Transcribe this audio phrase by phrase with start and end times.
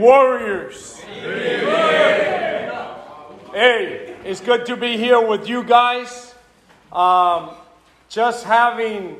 [0.00, 0.98] warriors.
[3.52, 6.34] Hey, it's good to be here with you guys.
[6.90, 7.50] Um,
[8.08, 9.16] just having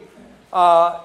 [0.52, 1.00] uh,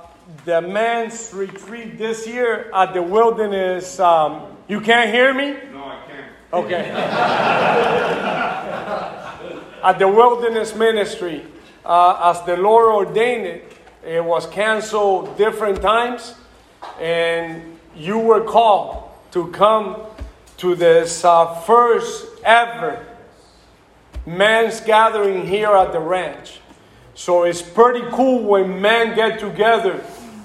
[0.46, 4.00] the men's retreat this year at the wilderness.
[4.00, 5.58] Um, you can't hear me?
[5.72, 6.32] No, I can't.
[6.54, 6.90] Okay.
[9.84, 11.46] At the Wilderness Ministry,
[11.86, 13.72] uh, as the Lord ordained it,
[14.04, 16.34] it was canceled different times,
[17.00, 19.05] and you were called
[19.36, 19.98] to come
[20.56, 23.06] to this uh, first ever
[24.26, 26.62] men's gathering here at the ranch.
[27.16, 30.02] So it's pretty cool when men get together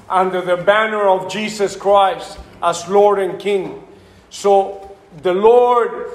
[0.08, 3.80] under the banner of Jesus Christ as Lord and King.
[4.28, 6.10] So the Lord,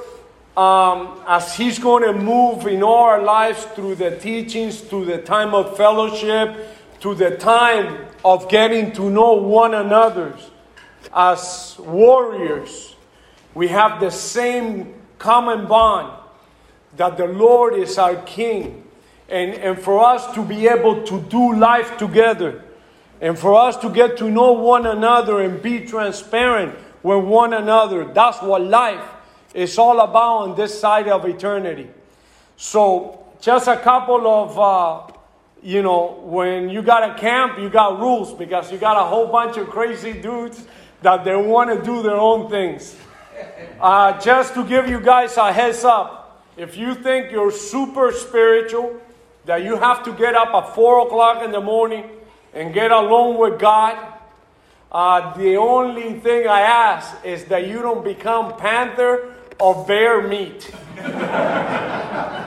[0.58, 5.54] um, as He's going to move in our lives through the teachings, through the time
[5.54, 10.38] of fellowship, to the time of getting to know one another
[11.16, 12.96] as warriors,
[13.54, 16.12] we have the same common bond
[16.98, 18.84] that the Lord is our King.
[19.30, 22.64] And, and for us to be able to do life together,
[23.22, 28.06] and for us to get to know one another and be transparent with one another,
[28.06, 29.04] that's what life
[29.54, 31.90] is all about on this side of eternity.
[32.58, 35.14] So, just a couple of, uh,
[35.64, 39.28] you know, when you got a camp, you got rules because you got a whole
[39.28, 40.66] bunch of crazy dudes
[41.02, 42.96] that they want to do their own things.
[43.80, 49.02] Uh, just to give you guys a heads up, if you think you're super spiritual,
[49.46, 52.10] that you have to get up at 4 o'clock in the morning
[52.54, 53.98] and get alone with God,
[54.92, 60.72] uh, the only thing I ask is that you don't become panther or bear meat.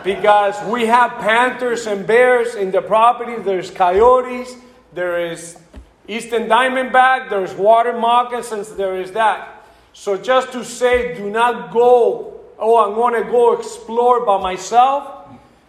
[0.04, 4.56] because we have panthers and bears in the property, there's coyotes,
[4.94, 5.58] there is
[6.08, 9.64] eastern diamondback, there's water moccasins, there is that.
[9.92, 15.28] So just to say, do not go, oh, I'm going to go explore by myself,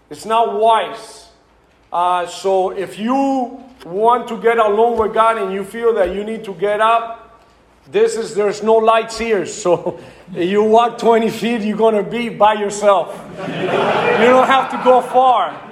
[0.10, 1.28] it's not wise.
[1.92, 6.24] Uh, so if you want to get alone with God and you feel that you
[6.24, 7.42] need to get up,
[7.92, 9.46] this is there's no lights here.
[9.60, 10.00] So
[10.32, 13.20] you walk 20 feet, you're gonna be by yourself.
[13.40, 15.69] you don't have to go far.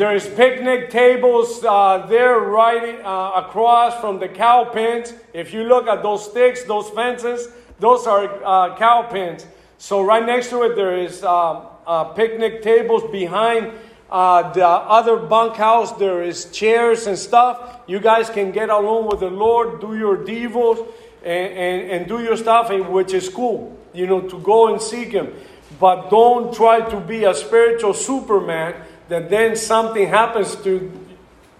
[0.00, 5.12] There's picnic tables uh, there right uh, across from the cow pens.
[5.34, 9.44] If you look at those sticks, those fences, those are uh, cow pens.
[9.76, 13.72] So right next to it, there is um, uh, picnic tables behind
[14.10, 17.80] uh, the other bunkhouse, there is chairs and stuff.
[17.86, 20.78] You guys can get along with the Lord, do your devos,
[21.22, 25.12] and, and, and do your stuff, which is cool, you know, to go and seek
[25.12, 25.34] Him.
[25.78, 28.76] But don't try to be a spiritual Superman
[29.10, 30.90] that then something happens to,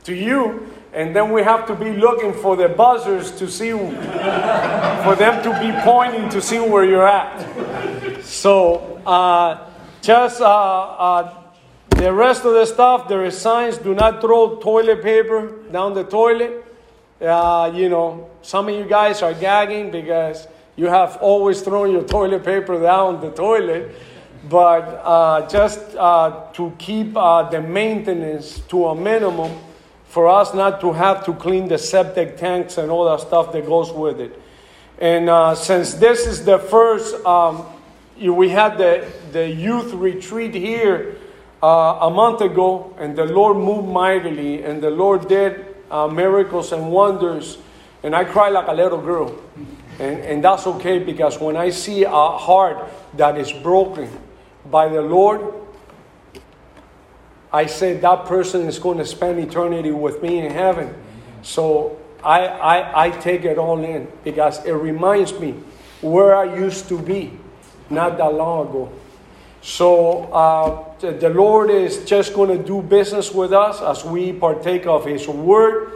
[0.05, 5.16] to you, and then we have to be looking for the buzzers to see, for
[5.16, 8.25] them to be pointing to see where you're at.
[8.25, 9.69] So, uh,
[10.00, 11.34] just uh, uh,
[11.91, 16.05] the rest of the stuff, there is signs do not throw toilet paper down the
[16.05, 16.65] toilet.
[17.21, 20.47] Uh, you know, some of you guys are gagging because
[20.77, 23.94] you have always thrown your toilet paper down the toilet.
[24.49, 29.53] But uh, just uh, to keep uh, the maintenance to a minimum,
[30.06, 33.67] for us not to have to clean the septic tanks and all that stuff that
[33.67, 34.41] goes with it.
[34.99, 37.65] And uh, since this is the first, um,
[38.19, 41.17] we had the, the youth retreat here
[41.62, 46.72] uh, a month ago, and the Lord moved mightily, and the Lord did uh, miracles
[46.72, 47.59] and wonders,
[48.03, 49.39] and I cried like a little girl.
[49.98, 54.09] And, and that's okay because when I see a heart that is broken
[54.71, 55.55] by the Lord,
[57.53, 60.95] I say that person is going to spend eternity with me in heaven.
[61.43, 65.53] So I, I, I take it all in because it reminds me
[66.01, 67.39] where I used to be
[67.89, 68.93] not that long ago.
[69.63, 74.87] So uh, the Lord is just going to do business with us as we partake
[74.87, 75.93] of His Word.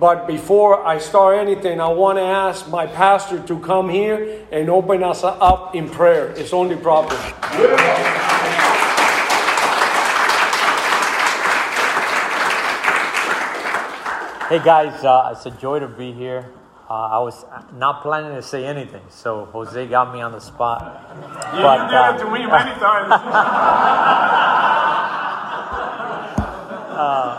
[0.00, 4.70] But before I start anything, I want to ask my pastor to come here and
[4.70, 6.28] open us up in prayer.
[6.38, 7.14] It's only proper.
[14.48, 16.50] Hey guys, uh, it's a joy to be here.
[16.88, 17.44] Uh, I was
[17.74, 20.80] not planning to say anything, so Jose got me on the spot.
[21.54, 23.12] You but, did uh, it to me many times.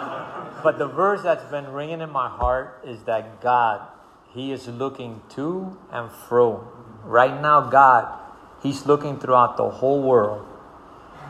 [0.64, 3.82] but the verse that's been ringing in my heart is that God,
[4.34, 6.68] He is looking to and fro.
[7.04, 8.20] Right now, God,
[8.62, 10.46] He's looking throughout the whole world.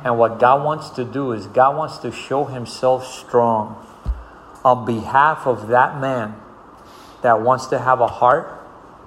[0.03, 3.85] And what God wants to do is God wants to show Himself strong
[4.63, 6.35] on behalf of that man
[7.21, 8.59] that wants to have a heart,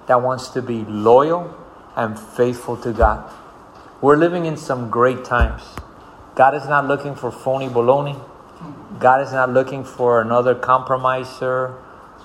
[0.07, 1.53] that wants to be loyal,
[1.95, 3.31] and faithful to God.
[4.01, 5.63] We're living in some great times.
[6.35, 8.21] God is not looking for phony baloney.
[8.99, 11.75] God is not looking for another compromiser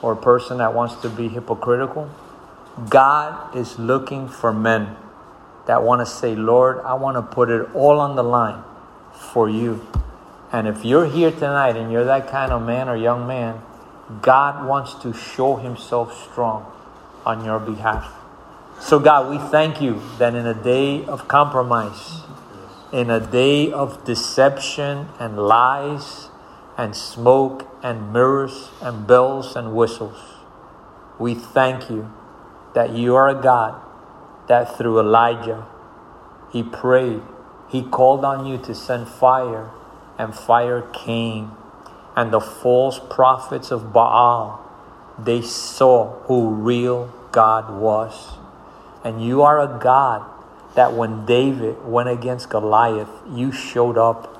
[0.02, 2.10] or person that wants to be hypocritical.
[2.88, 4.96] God is looking for men
[5.66, 8.62] that want to say, Lord, I want to put it all on the line
[9.12, 9.86] for you.
[10.52, 13.60] And if you're here tonight and you're that kind of man or young man,
[14.22, 16.70] God wants to show himself strong
[17.26, 18.12] on your behalf.
[18.80, 22.22] So, God, we thank you that in a day of compromise,
[22.92, 26.29] in a day of deception and lies
[26.80, 30.16] and smoke and mirrors and bells and whistles,
[31.18, 32.10] we thank you
[32.74, 33.78] that you are a God
[34.48, 35.66] that through Elijah,
[36.50, 37.20] he prayed,
[37.68, 39.68] he called on you to send fire,
[40.16, 41.52] and fire came.
[42.16, 44.58] And the false prophets of Baal,
[45.18, 48.38] they saw who real God was.
[49.04, 50.24] And you are a God
[50.76, 54.39] that when David went against Goliath, you showed up.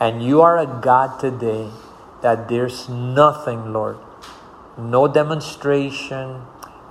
[0.00, 1.68] And you are a God today
[2.22, 3.98] that there's nothing, Lord,
[4.78, 6.40] no demonstration,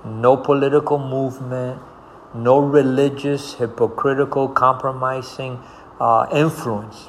[0.04, 1.82] no political movement,
[2.32, 5.58] no religious, hypocritical, compromising
[6.00, 7.08] uh, influence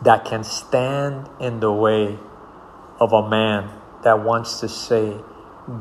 [0.00, 2.18] that can stand in the way
[2.98, 3.68] of a man
[4.04, 5.18] that wants to say,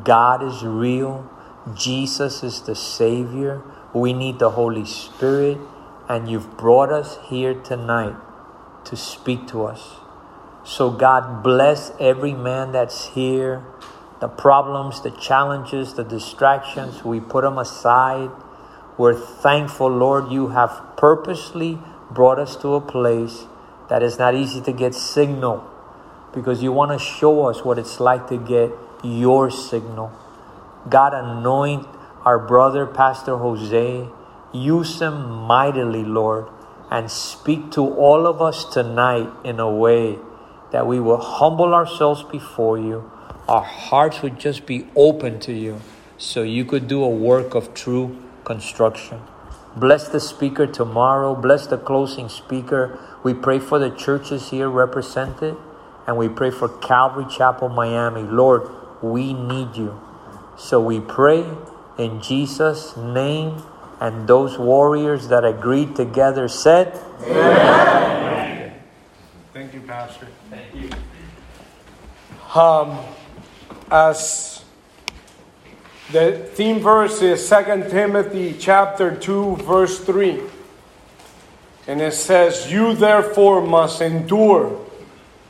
[0.04, 1.25] God is real,
[1.74, 3.62] Jesus is the Savior,
[3.94, 5.57] we need the Holy Spirit,
[6.10, 8.16] and you've brought us here tonight
[8.86, 9.95] to speak to us.
[10.63, 13.63] So, God, bless every man that's here
[14.22, 18.30] the problems, the challenges, the distractions, we put them aside.
[18.95, 21.80] We're thankful, Lord, you have purposely
[22.12, 23.48] brought us to a place
[23.89, 25.68] that is not easy to get signal
[26.36, 28.72] because you want to show us what it's like to get
[29.04, 30.12] your signal.
[30.88, 31.88] God, anoint
[32.24, 34.07] our brother, Pastor Jose.
[34.54, 36.45] Use him mightily, Lord,
[36.91, 40.19] and speak to all of us tonight in a way
[40.71, 43.09] that we will humble ourselves before you
[43.51, 45.81] our hearts would just be open to you
[46.17, 49.19] so you could do a work of true construction.
[49.75, 51.35] Bless the speaker tomorrow.
[51.35, 52.97] Bless the closing speaker.
[53.23, 55.57] We pray for the churches here represented,
[56.07, 58.23] and we pray for Calvary Chapel, Miami.
[58.23, 58.69] Lord,
[59.01, 59.99] we need you.
[60.57, 61.45] So we pray
[61.97, 63.61] in Jesus' name,
[64.01, 68.74] and those warriors that agreed together said, Amen.
[69.53, 70.27] Thank you, Pastor.
[70.50, 70.89] Thank you.
[72.59, 72.98] Um,
[73.92, 74.65] as
[76.12, 80.42] the theme verse is 2 Timothy chapter 2 verse 3.
[81.88, 84.77] And it says, "You therefore must endure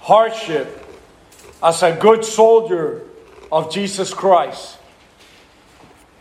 [0.01, 0.85] hardship
[1.63, 3.03] as a good soldier
[3.51, 4.77] of Jesus Christ."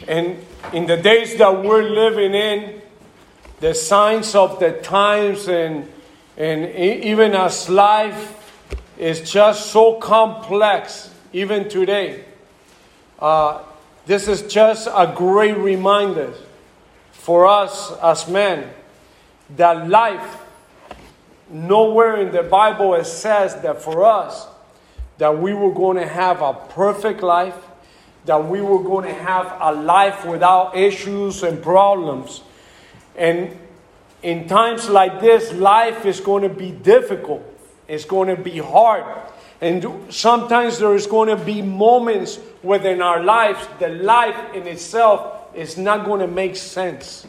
[0.09, 2.81] And in the days that we're living in,
[3.61, 5.91] the signs of the times and
[6.37, 8.37] and even as life
[8.97, 12.25] is just so complex even today.
[13.19, 13.63] Uh,
[14.07, 16.33] this is just a great reminder
[17.13, 18.71] for us as men
[19.57, 20.39] that life,
[21.51, 24.47] nowhere in the Bible it says that for us,
[25.19, 27.57] that we were going to have a perfect life,
[28.25, 32.43] that we were going to have a life without issues and problems.
[33.17, 33.57] And
[34.23, 37.43] in times like this, life is going to be difficult.
[37.89, 39.05] It's going to be hard.
[39.61, 45.55] And sometimes there is going to be moments within our lives the life in itself
[45.55, 47.27] is not going to make sense.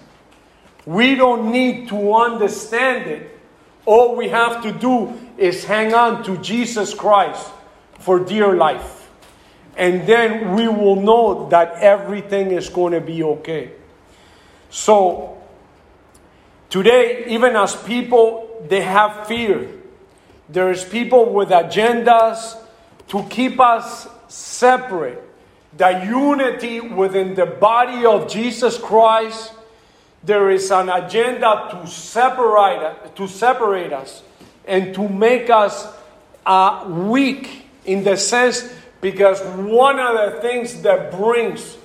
[0.85, 3.39] We don't need to understand it.
[3.85, 7.51] All we have to do is hang on to Jesus Christ
[7.99, 9.00] for dear life.
[9.77, 13.71] And then we will know that everything is going to be okay.
[14.69, 15.41] So,
[16.69, 19.81] today, even as people, they have fear
[20.51, 22.57] there's people with agendas
[23.07, 25.21] to keep us separate.
[25.77, 29.53] The unity within the body of Jesus Christ,
[30.23, 34.23] there is an agenda to separate, to separate us
[34.65, 35.87] and to make us
[36.45, 41.77] uh, weak in the sense because one of the things that brings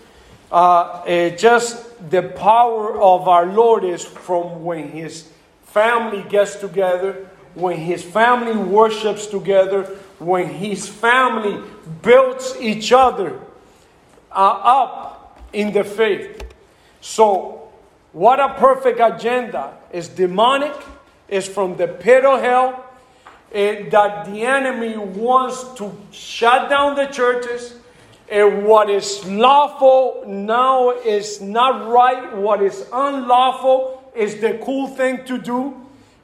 [0.52, 5.28] uh, uh, just the power of our Lord is from when His
[5.64, 9.84] family gets together when his family worships together,
[10.18, 11.58] when his family
[12.02, 13.40] builds each other
[14.30, 16.44] uh, up in the faith.
[17.00, 17.72] So,
[18.12, 20.74] what a perfect agenda is demonic,
[21.28, 22.84] is from the pit of hell,
[23.90, 27.74] that the enemy wants to shut down the churches,
[28.28, 32.36] And what is lawful now is not right.
[32.36, 35.74] What is unlawful is the cool thing to do.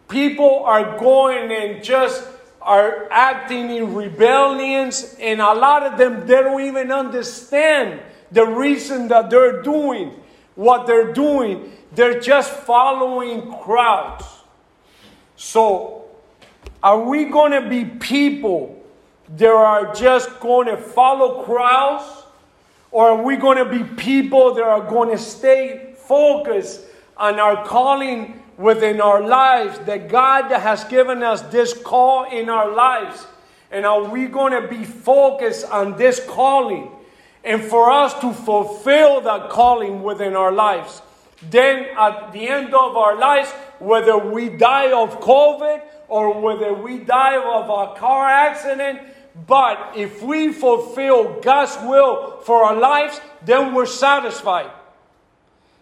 [0.09, 2.27] People are going and just
[2.61, 9.09] are acting in rebellions, and a lot of them they don't even understand the reason
[9.09, 10.23] that they're doing
[10.55, 11.73] what they're doing.
[11.93, 14.25] They're just following crowds.
[15.37, 16.02] So,
[16.83, 18.83] are we going to be people
[19.37, 22.05] that are just going to follow crowds?
[22.91, 26.83] Or are we going to be people that are going to stay focused
[27.17, 29.79] on our calling within our lives?
[29.81, 33.27] That God has given us this call in our lives.
[33.71, 36.91] And are we going to be focused on this calling?
[37.45, 41.01] And for us to fulfill that calling within our lives.
[41.49, 46.99] Then at the end of our lives, whether we die of COVID or whether we
[46.99, 49.01] die of a car accident,
[49.47, 54.71] but if we fulfill God's will for our lives, then we're satisfied.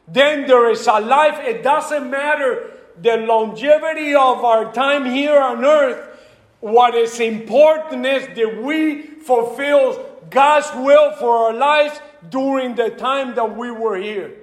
[0.06, 1.40] Then there is a life.
[1.40, 2.70] It doesn't matter
[3.02, 6.16] the longevity of our time here on earth.
[6.60, 13.34] What is important is that we fulfill God's will for our lives during the time
[13.34, 14.36] that we were here.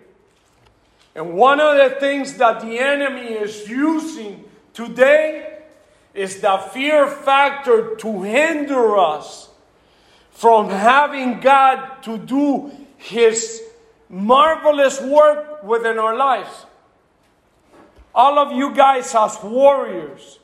[1.15, 5.56] And one of the things that the enemy is using today
[6.17, 9.49] is the fear factor to hinder us
[10.31, 13.61] from having God to do His
[14.09, 16.65] marvelous work within our lives.
[18.15, 20.39] All of you guys, as warriors,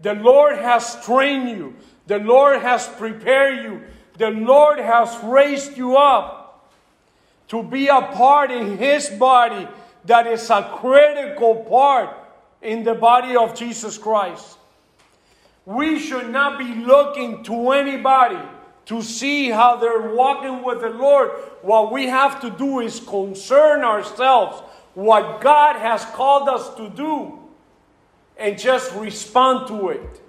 [0.00, 1.76] the Lord has trained you,
[2.06, 3.82] the Lord has prepared you,
[4.16, 6.72] the Lord has raised you up
[7.48, 9.68] to be a part in His body
[10.06, 12.16] that is a critical part
[12.62, 14.55] in the body of Jesus Christ.
[15.66, 18.38] We should not be looking to anybody
[18.86, 21.30] to see how they're walking with the Lord.
[21.60, 24.62] What we have to do is concern ourselves
[24.94, 27.40] what God has called us to do
[28.38, 30.22] and just respond to it.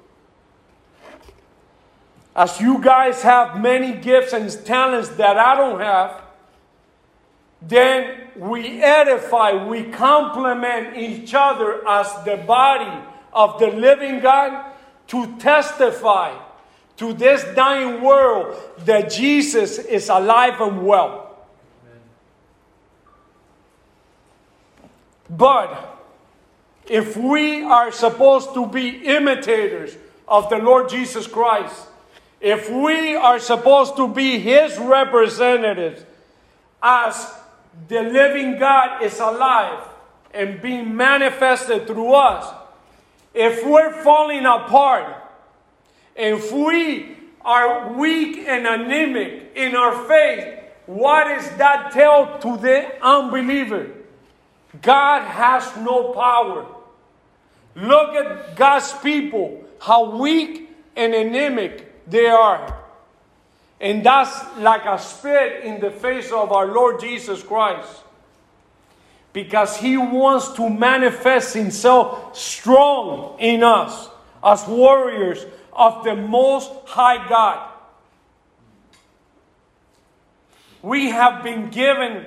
[2.35, 6.23] As you guys have many gifts and talents that I don't have,
[7.61, 14.66] then we edify, we complement each other as the body of the living God
[15.07, 16.37] to testify
[16.97, 21.27] to this dying world that Jesus is alive and well.
[25.29, 25.97] But
[26.87, 29.95] if we are supposed to be imitators
[30.27, 31.87] of the Lord Jesus Christ,
[32.39, 36.03] if we are supposed to be His representatives
[36.81, 37.33] as
[37.87, 39.83] the living God is alive
[40.33, 42.53] and being manifested through us,
[43.37, 45.15] if we're falling apart,
[46.15, 52.99] if we are weak and anemic in our faith, what does that tell to the
[52.99, 53.91] unbeliever?
[54.81, 56.65] God has no power.
[57.75, 62.75] Look at God's people, how weak and anemic they are.
[63.79, 68.01] And that's like a spit in the face of our Lord Jesus Christ.
[69.37, 74.09] Because he wants to manifest himself strong in us
[74.43, 77.71] as warriors of the Most High God.
[80.81, 82.25] We have been given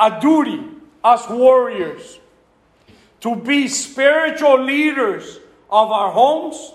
[0.00, 0.64] a duty
[1.04, 2.18] as warriors
[3.20, 5.38] to be spiritual leaders
[5.70, 6.72] of our homes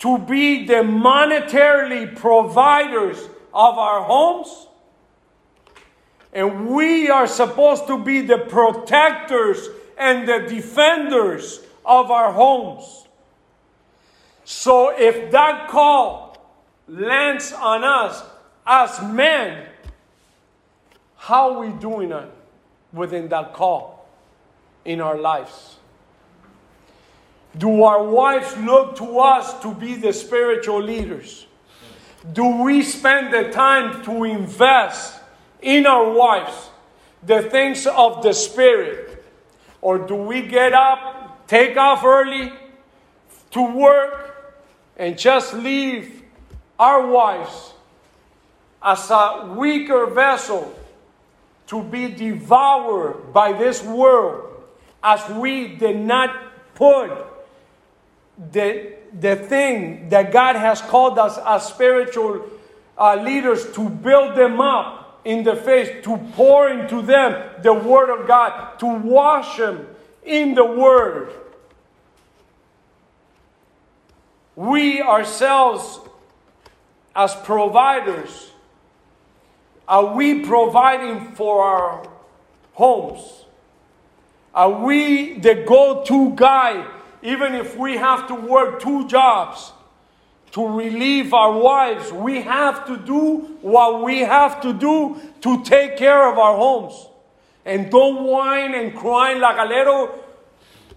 [0.00, 3.16] to be the monetarily providers
[3.54, 4.67] of our homes.
[6.32, 13.06] And we are supposed to be the protectors and the defenders of our homes.
[14.44, 16.36] So if that call
[16.86, 18.22] lands on us
[18.66, 19.66] as men,
[21.16, 22.30] how are we doing it
[22.92, 24.08] within that call
[24.84, 25.76] in our lives?
[27.56, 31.46] Do our wives look to us to be the spiritual leaders?
[32.32, 35.17] Do we spend the time to invest
[35.62, 36.70] in our wives
[37.22, 39.24] the things of the Spirit?
[39.80, 42.52] Or do we get up, take off early
[43.52, 44.64] to work,
[44.96, 46.22] and just leave
[46.78, 47.72] our wives
[48.82, 50.74] as a weaker vessel
[51.68, 54.64] to be devoured by this world
[55.02, 56.34] as we did not
[56.74, 57.10] put
[58.52, 62.48] the, the thing that God has called us as spiritual
[62.96, 64.97] uh, leaders to build them up
[65.28, 69.86] in the face, to pour into them the Word of God, to wash them
[70.24, 71.30] in the Word.
[74.56, 76.00] We ourselves,
[77.14, 78.52] as providers,
[79.86, 82.06] Are we providing for our
[82.74, 83.44] homes?
[84.52, 86.86] Are we the go to guy,
[87.22, 89.72] even if we have to work two jobs
[90.52, 92.12] to relieve our wives?
[92.12, 97.06] We have to do what we have to do to take care of our homes.
[97.64, 100.24] And don't whine and cry like a little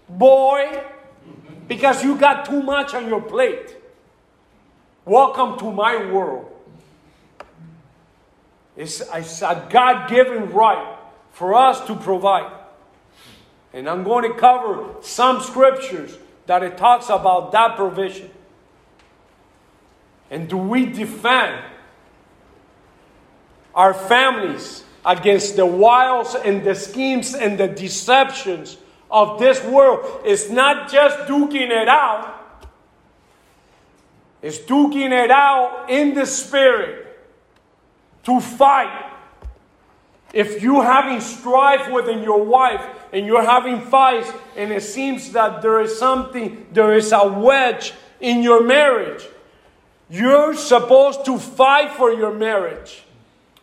[0.08, 0.82] boy
[1.68, 3.76] because you got too much on your plate.
[5.04, 6.48] Welcome to my world.
[8.76, 10.96] It's, it's a God given right
[11.32, 12.52] for us to provide.
[13.72, 16.16] And I'm going to cover some scriptures
[16.46, 18.30] that it talks about that provision.
[20.32, 21.62] And do we defend
[23.74, 28.78] our families against the wiles and the schemes and the deceptions
[29.10, 30.22] of this world?
[30.24, 32.64] It's not just duking it out,
[34.40, 37.08] it's duking it out in the spirit
[38.24, 39.10] to fight.
[40.32, 45.60] If you're having strife within your wife and you're having fights and it seems that
[45.60, 49.26] there is something, there is a wedge in your marriage,
[50.12, 53.02] you're supposed to fight for your marriage.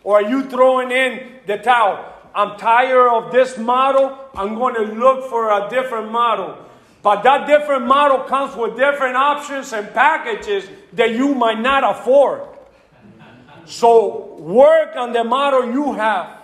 [0.04, 2.04] Or are you throwing in the towel?
[2.34, 4.18] I'm tired of this model.
[4.34, 6.58] I'm going to look for a different model.
[7.04, 12.42] But that different model comes with different options and packages that you might not afford.
[13.66, 16.36] So work on the model you have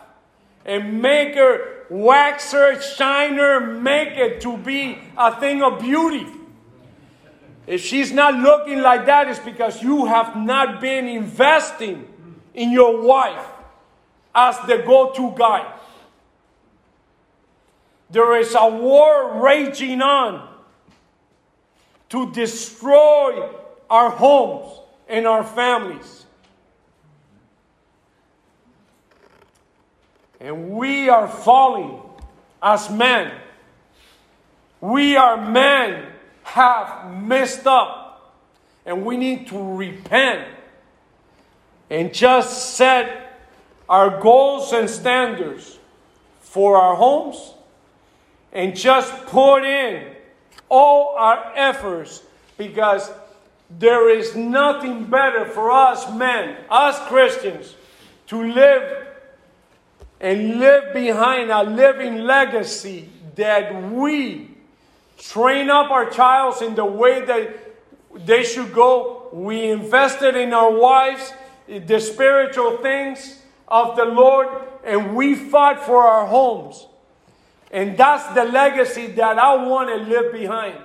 [0.66, 6.28] and make her waxer, shiner, make it to be a thing of beauty.
[7.68, 12.08] If she's not looking like that, it's because you have not been investing
[12.54, 13.46] in your wife
[14.34, 15.74] as the go to guy.
[18.12, 20.48] There is a war raging on
[22.10, 23.50] to destroy
[23.90, 26.26] our homes and our families.
[30.40, 32.00] And we are falling
[32.62, 33.32] as men.
[34.82, 36.15] We are men
[36.46, 38.36] have messed up.
[38.86, 40.48] And we need to repent.
[41.90, 43.40] And just set
[43.90, 45.78] our goals and standards
[46.40, 47.54] for our homes.
[48.54, 50.14] And just put in
[50.70, 52.22] all our efforts.
[52.58, 53.12] Because
[53.70, 57.76] there is nothing better for us men, us Christians,
[58.28, 59.08] to live
[60.22, 64.55] and live behind a living legacy that we
[65.18, 67.58] train up our childs in the way that
[68.26, 69.30] they should go.
[69.34, 71.34] We invested in our wives,
[71.68, 74.48] the spiritual things of the Lord,
[74.84, 76.88] and we fought for our homes.
[77.72, 80.78] And that's the legacy that I want to live behind.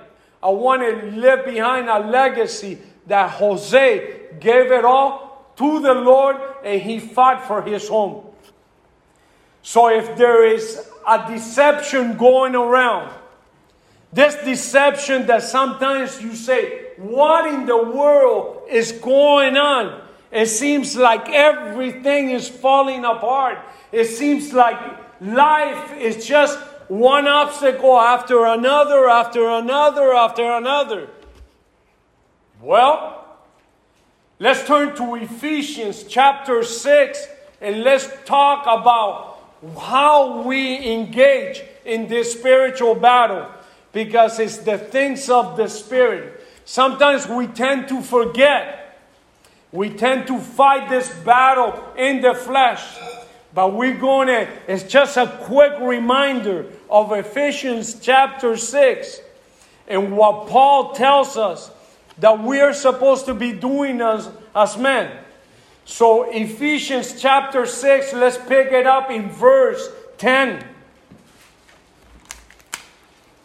[0.43, 6.37] I want to live behind a legacy that Jose gave it all to the Lord
[6.63, 8.25] and he fought for his home.
[9.61, 13.13] So if there is a deception going around,
[14.13, 20.01] this deception that sometimes you say, What in the world is going on?
[20.31, 23.59] It seems like everything is falling apart.
[23.91, 24.79] It seems like
[25.19, 31.09] life is just one obstacle after another, after another, after another.
[32.61, 33.25] Well,
[34.39, 37.27] let's turn to Ephesians chapter 6
[37.61, 39.39] and let's talk about
[39.79, 43.47] how we engage in this spiritual battle
[43.91, 46.45] because it's the things of the Spirit.
[46.65, 48.99] Sometimes we tend to forget.
[49.71, 52.83] We tend to fight this battle in the flesh.
[53.53, 59.21] But we're going to, it's just a quick reminder of Ephesians chapter 6
[59.87, 61.69] and what Paul tells us
[62.19, 65.11] that we are supposed to be doing as, as men.
[65.83, 70.63] So, Ephesians chapter 6, let's pick it up in verse 10.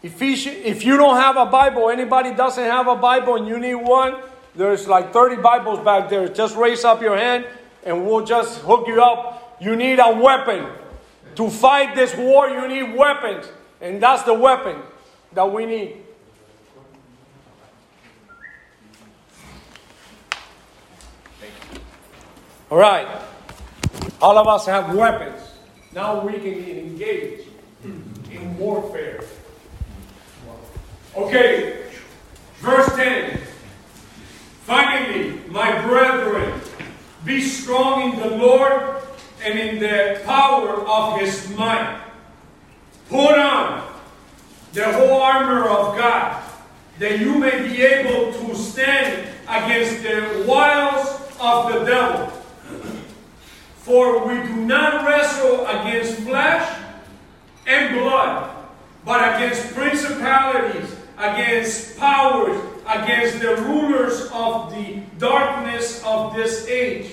[0.07, 4.17] If you don't have a Bible, anybody doesn't have a Bible and you need one,
[4.55, 6.29] there's like 30 Bibles back there.
[6.29, 7.47] Just raise up your hand
[7.85, 9.57] and we'll just hook you up.
[9.61, 10.67] You need a weapon.
[11.37, 13.47] To fight this war, you need weapons.
[13.81, 14.81] And that's the weapon
[15.33, 15.97] that we need.
[22.71, 23.07] All right.
[24.21, 25.41] All of us have weapons.
[25.93, 27.47] Now we can engage
[27.85, 29.23] in warfare.
[31.17, 31.85] Okay.
[32.59, 33.41] Verse 10.
[34.65, 36.61] Finally, my brethren,
[37.25, 39.01] be strong in the Lord
[39.43, 42.01] and in the power of his might.
[43.09, 43.87] Put on
[44.73, 46.43] the whole armor of God,
[46.99, 52.27] that you may be able to stand against the wiles of the devil.
[53.77, 56.83] For we do not wrestle against flesh
[57.67, 58.51] and blood,
[59.05, 67.13] but against principalities, against powers, against the rulers of the darkness of this age,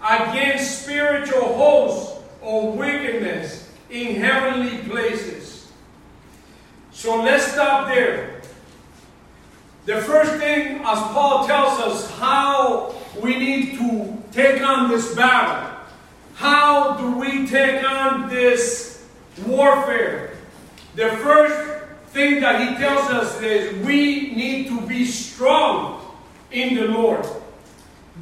[0.00, 5.70] against spiritual hosts of wickedness in heavenly places.
[6.92, 8.42] So let's stop there.
[9.86, 15.76] The first thing, as Paul tells us, how we need to take on this battle.
[16.34, 19.04] How do we take on this
[19.46, 20.36] warfare?
[20.94, 21.61] The first
[22.12, 26.14] thing that he tells us is we need to be strong
[26.50, 27.26] in the Lord.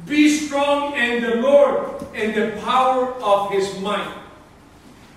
[0.05, 4.17] Be strong in the Lord and the power of his might.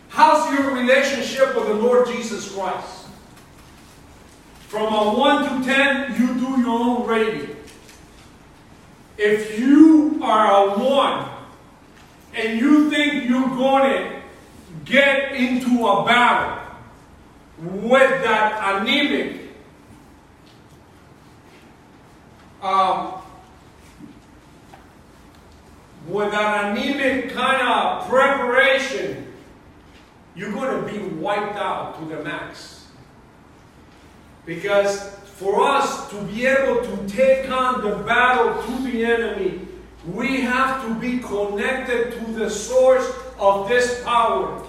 [0.09, 3.07] How's your relationship with the Lord Jesus Christ?
[4.69, 7.57] From a 1 to 10, you do your own rating.
[9.17, 11.31] If you are a 1
[12.35, 14.23] and you think you're going to
[14.85, 16.54] get into a battle
[17.59, 19.45] with that anemic
[22.63, 23.15] um,
[26.09, 29.33] with that anemic kind of preparation,
[30.35, 32.87] you're going to be wiped out to the max.
[34.47, 39.67] Because for us to be able to take on the battle to the enemy,
[40.07, 44.64] we have to be connected to the source of this power.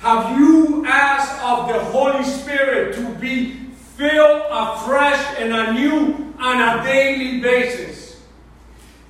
[0.00, 3.66] Have you asked of the Holy Spirit to be
[3.98, 8.22] filled afresh and anew on a daily basis?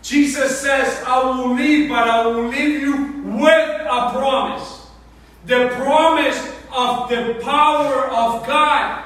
[0.02, 4.88] Jesus says, I will leave, but I will leave you with a promise.
[5.46, 9.04] The promise of the power of God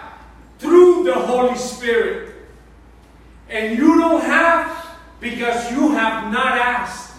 [0.58, 2.34] through the Holy Spirit.
[3.50, 7.12] And you don't have because you have not asked.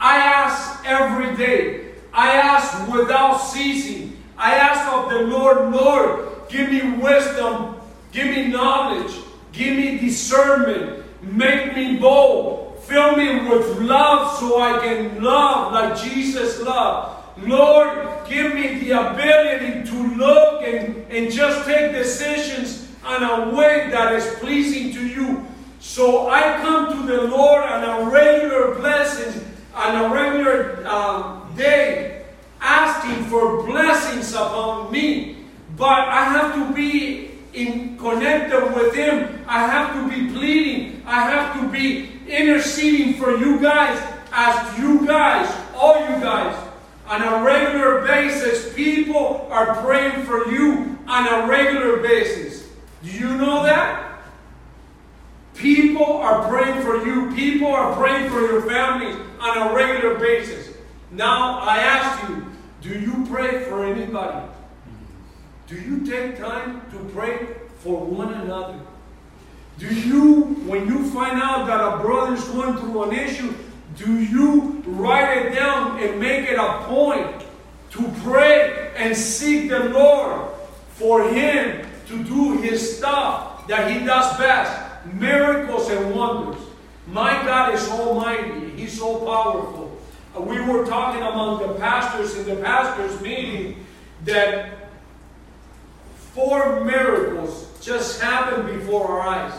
[0.00, 1.81] I ask every day.
[2.12, 4.16] I ask without ceasing.
[4.36, 7.76] I ask of the Lord, Lord, give me wisdom,
[8.10, 9.12] give me knowledge,
[9.52, 15.96] give me discernment, make me bold, fill me with love so I can love like
[15.96, 17.18] Jesus loved.
[17.46, 23.88] Lord, give me the ability to look and, and just take decisions in a way
[23.90, 25.46] that is pleasing to you.
[25.80, 29.44] So I come to the Lord on a regular blessing,
[29.74, 32.24] on a regular um, day,
[32.60, 35.36] asking for blessings upon me.
[35.76, 39.44] But I have to be in connected with Him.
[39.46, 41.02] I have to be pleading.
[41.06, 44.00] I have to be interceding for you guys
[44.32, 46.56] as you guys, all you guys,
[47.06, 48.72] on a regular basis.
[48.74, 52.68] People are praying for you on a regular basis.
[53.02, 54.20] Do you know that?
[55.54, 57.34] People are praying for you.
[57.34, 60.71] People are praying for your families on a regular basis.
[61.12, 62.46] Now, I ask you,
[62.80, 64.46] do you pray for anybody?
[65.66, 67.46] Do you take time to pray
[67.78, 68.78] for one another?
[69.78, 73.54] Do you, when you find out that a brother is going through an issue,
[73.96, 77.44] do you write it down and make it a point
[77.90, 80.50] to pray and seek the Lord
[80.94, 84.82] for him to do his stuff that he does best?
[85.04, 86.60] miracles and wonders.
[87.06, 88.70] My God is almighty.
[88.70, 89.81] He's so powerful.
[90.38, 93.84] We were talking among the pastors in the pastors' meeting
[94.24, 94.88] that
[96.34, 99.52] four miracles just happened before our eyes.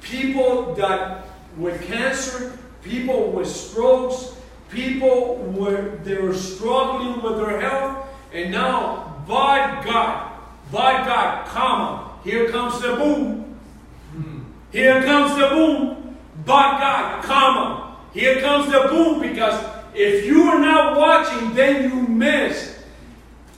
[0.00, 4.34] People that with cancer, people with strokes,
[4.70, 10.32] people were they were struggling with their health, and now by God,
[10.72, 13.44] by God, comma, here comes the boom.
[14.72, 16.16] Here comes the boom.
[16.44, 17.87] By God, comma.
[18.12, 22.78] Here comes the boom because if you are not watching, then you miss.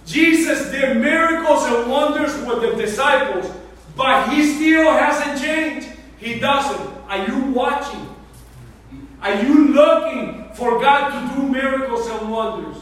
[0.07, 3.51] Jesus did miracles and wonders with the disciples,
[3.97, 5.89] but he still hasn't changed.
[6.19, 6.89] He doesn't.
[7.09, 8.09] Are you watching?
[9.23, 12.77] Are you looking for God to do miracles and wonders?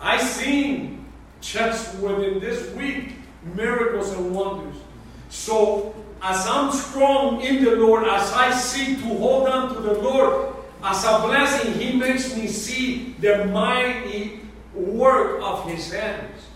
[0.00, 1.06] I seen
[1.40, 3.14] just within this week
[3.54, 4.76] miracles and wonders.
[5.28, 9.94] So as I'm strong in the Lord, as I seek to hold on to the
[9.94, 14.40] Lord, as a blessing, He makes me see the mighty
[14.74, 16.46] work of His hands.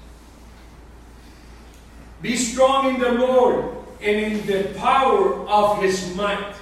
[2.22, 6.54] Be strong in the Lord and in the power of His might.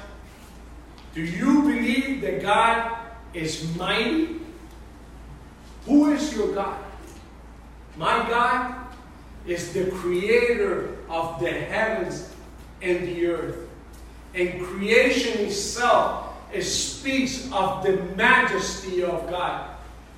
[1.14, 2.98] Do you believe that God
[3.32, 4.40] is mighty?
[5.86, 6.82] Who is your God?
[7.96, 8.74] My God
[9.46, 12.30] is the creator of the heavens
[12.82, 13.68] and the earth.
[14.34, 19.70] And creation itself it speaks of the majesty of God.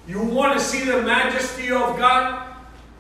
[0.07, 2.55] You want to see the majesty of God?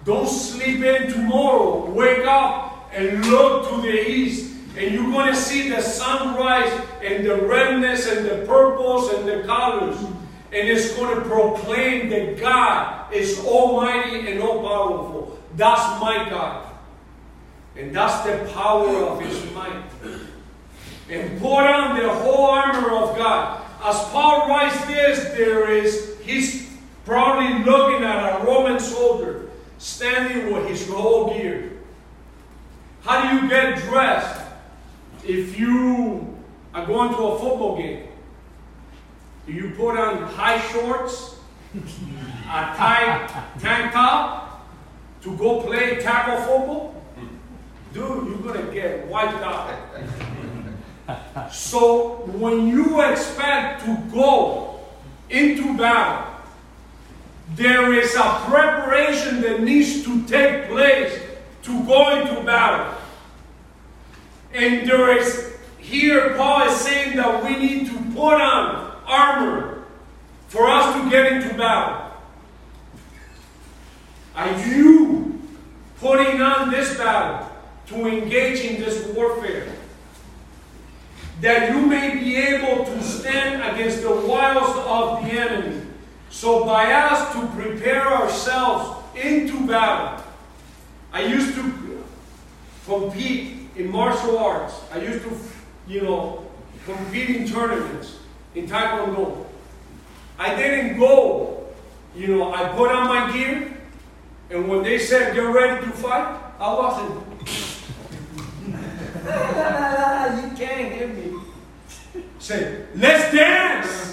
[0.04, 1.90] Don't sleep in tomorrow.
[1.90, 4.54] Wake up and look to the east.
[4.76, 6.72] And you're going to see the sunrise
[7.02, 9.98] and the redness and the purples and the colors.
[10.52, 15.38] And it's going to proclaim that God is almighty and all powerful.
[15.56, 16.72] That's my God.
[17.76, 19.82] And that's the power of his might.
[21.08, 23.62] And put on the whole armor of God.
[23.84, 30.68] As Paul writes this, there is, he's probably looking at a Roman soldier standing with
[30.68, 31.72] his whole gear.
[33.02, 34.40] How do you get dressed
[35.24, 36.36] if you
[36.74, 38.08] are going to a football game?
[39.46, 41.36] Do you put on high shorts,
[41.76, 43.28] a tight
[43.60, 44.66] tank top
[45.22, 47.02] to go play tackle football?
[47.92, 49.72] Dude, you're going to get wiped out.
[51.52, 54.80] So when you expect to go
[55.30, 56.32] into battle,
[57.54, 61.20] there is a preparation that needs to take place
[61.62, 62.94] to go into battle.
[64.52, 69.84] And there is, here Paul is saying that we need to put on armor
[70.48, 72.10] for us to get into battle.
[74.34, 75.40] Are you
[75.98, 77.48] putting on this battle
[77.86, 79.72] to engage in this warfare?
[81.40, 85.82] That you may be able to stand against the wiles of the enemy.
[86.30, 90.24] So, by us to prepare ourselves into battle,
[91.12, 92.04] I used to
[92.84, 94.74] compete in martial arts.
[94.92, 95.38] I used to,
[95.86, 96.46] you know,
[96.84, 98.16] compete in tournaments
[98.54, 99.46] in Taekwondo.
[100.38, 101.66] I didn't go,
[102.14, 103.76] you know, I put on my gear,
[104.50, 107.25] and when they said, Get ready to fight, I wasn't.
[110.42, 111.40] you can't hear me.
[112.38, 114.06] Say, let's dance!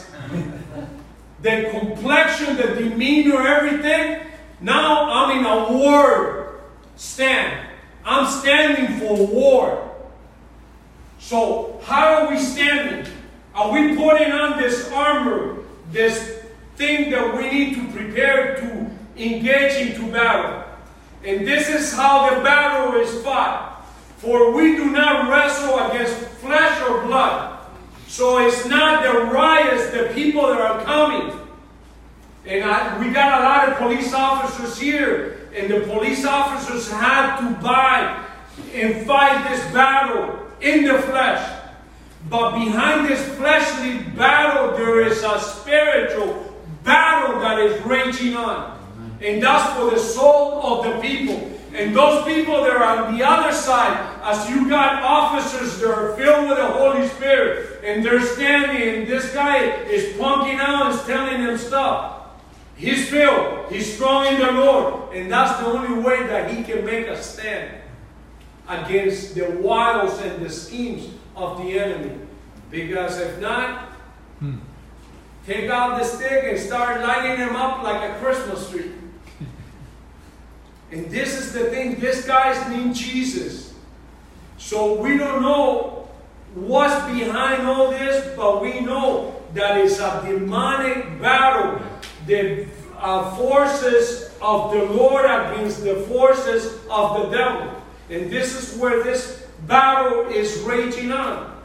[1.43, 4.26] the complexion, the demeanor, everything.
[4.62, 6.62] Now I'm in a war
[6.95, 7.67] stand.
[8.06, 9.91] I'm standing for war.
[11.19, 13.12] So, how are we standing?
[13.54, 15.60] Are we putting on this armor,
[15.91, 16.39] this
[16.76, 20.63] thing that we need to prepare to engage into battle?
[21.23, 23.73] And this is how the battle is fought.
[24.24, 27.60] For we do not wrestle against flesh or blood.
[28.08, 31.38] So it's not the riots, the people that are coming.
[32.46, 37.38] And I, we got a lot of police officers here, and the police officers had
[37.42, 38.24] to buy
[38.74, 41.62] and fight this battle in the flesh.
[42.30, 46.56] But behind this fleshly battle, there is a spiritual
[46.86, 48.80] battle that is raging on.
[49.22, 51.53] And that's for the soul of the people.
[51.74, 56.16] And those people that are on the other side, as you got officers that are
[56.16, 61.02] filled with the Holy Spirit, and they're standing, and this guy is plunking out and
[61.02, 62.28] telling them stuff.
[62.76, 66.86] He's filled, he's strong in the Lord, and that's the only way that he can
[66.86, 67.76] make a stand
[68.68, 72.20] against the wiles and the schemes of the enemy.
[72.70, 73.90] Because if not,
[74.40, 74.58] hmm.
[75.46, 78.92] take out the stick and start lighting them up like a Christmas tree.
[80.93, 83.73] And this is the thing, this guy's named Jesus.
[84.60, 86.08] So we don't know
[86.53, 91.82] what's behind all this, but we know that it's a demonic battle.
[92.27, 92.67] The
[92.99, 97.82] uh, forces of the Lord against the forces of the devil.
[98.12, 101.60] And this is where this battle is raging on.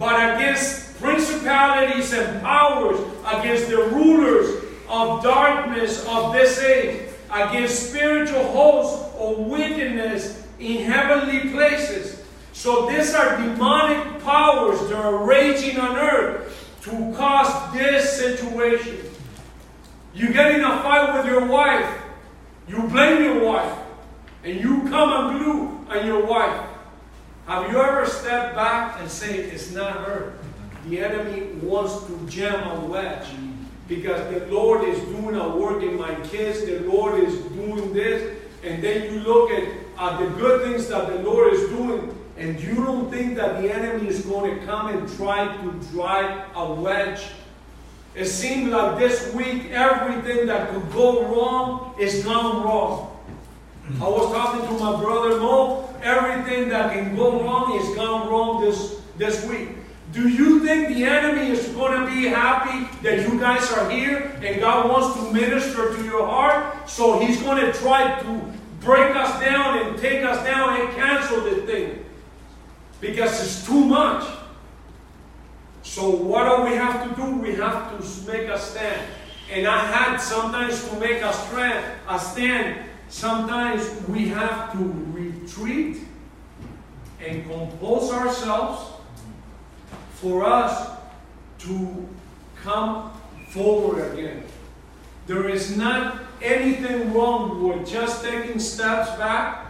[0.00, 8.44] But against principalities and powers, against the rulers of darkness of this age, against spiritual
[8.44, 12.24] hosts of wickedness in heavenly places.
[12.52, 18.98] So these are demonic powers that are raging on earth to cause this situation.
[20.14, 21.88] You get in a fight with your wife,
[22.66, 23.78] you blame your wife,
[24.42, 26.66] and you come unglued on your wife.
[27.46, 30.34] Have you ever stepped back and say, It's not her?
[30.86, 33.28] The enemy wants to jam a wedge
[33.88, 38.38] because the Lord is doing a work in my kids, the Lord is doing this,
[38.62, 39.64] and then you look at,
[40.20, 44.06] the good things that the Lord is doing, and you don't think that the enemy
[44.06, 47.22] is going to come and try to drive a wedge.
[48.14, 53.16] It seems like this week everything that could go wrong is gone wrong.
[53.96, 55.88] I was talking to my brother Mo.
[56.02, 59.77] Everything that can go wrong is gone wrong this, this week.
[60.18, 64.36] Do you think the enemy is going to be happy that you guys are here
[64.42, 66.90] and God wants to minister to your heart?
[66.90, 71.42] So he's going to try to break us down and take us down and cancel
[71.42, 72.04] this thing
[73.00, 74.28] because it's too much.
[75.82, 77.36] So what do we have to do?
[77.36, 79.08] We have to make a stand.
[79.52, 82.90] And I had sometimes to make a stand, a stand.
[83.08, 84.78] Sometimes we have to
[85.12, 85.98] retreat
[87.24, 88.97] and compose ourselves
[90.20, 90.90] for us
[91.58, 92.08] to
[92.62, 93.12] come
[93.50, 94.42] forward again.
[95.26, 99.66] There is not anything wrong with just taking steps back.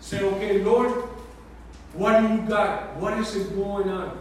[0.00, 0.90] Say, okay, Lord,
[1.92, 2.96] what do you got?
[2.96, 4.20] What is it going on?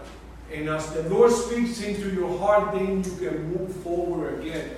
[0.52, 4.72] And as the Lord speaks into your heart, then you can move forward again.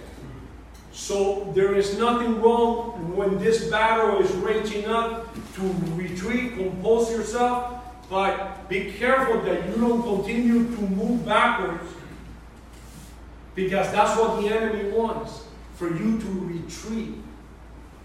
[0.91, 5.61] So there is nothing wrong when this battle is raging up to
[5.95, 7.80] retreat, compose yourself,
[8.11, 11.89] but be careful that you don't continue to move backwards
[13.55, 15.45] because that's what the enemy wants
[15.75, 17.13] for you to retreat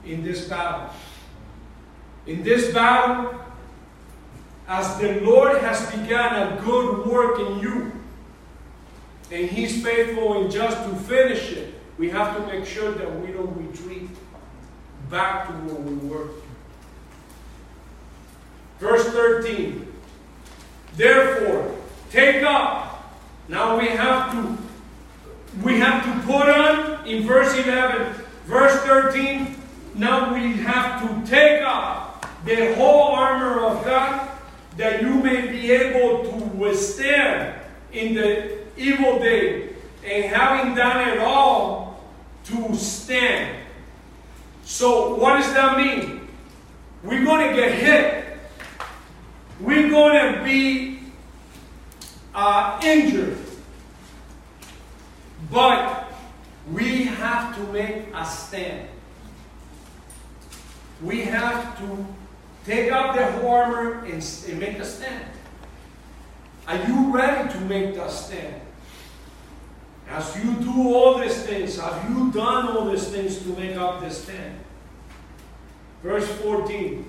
[0.05, 0.95] in this battle.
[2.25, 3.35] In this battle,
[4.69, 7.93] as the Lord has begun a good work in you,
[9.33, 13.33] and He's faithful and just to finish it, we have to make sure that we
[13.33, 14.09] don't retreat
[15.11, 16.29] back to where we were.
[18.79, 19.86] Verse 13.
[20.97, 21.77] Therefore,
[22.11, 23.15] take up.
[23.49, 24.59] Now we have to
[25.63, 28.13] we have to put on in verse 11,
[28.45, 29.57] verse 13.
[29.95, 34.29] Now we have to take up the whole armor of God
[34.77, 37.59] that you may be able to withstand
[37.93, 39.71] in the evil day,
[40.05, 42.05] and having done it all,
[42.45, 43.57] to stand.
[44.65, 46.29] So, what does that mean?
[47.03, 48.26] We're going to get hit.
[49.61, 51.01] We're going to be
[52.35, 53.39] uh, injured.
[55.51, 56.13] But
[56.71, 58.89] we have to make a stand.
[61.03, 62.07] We have to
[62.65, 65.25] take up the armor and, and make a stand.
[66.67, 68.61] Are you ready to make that stand?
[70.09, 74.01] As you do all these things, have you done all these things to make up
[74.01, 74.59] the stand?
[76.03, 77.05] Verse 14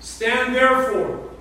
[0.00, 1.31] Stand therefore,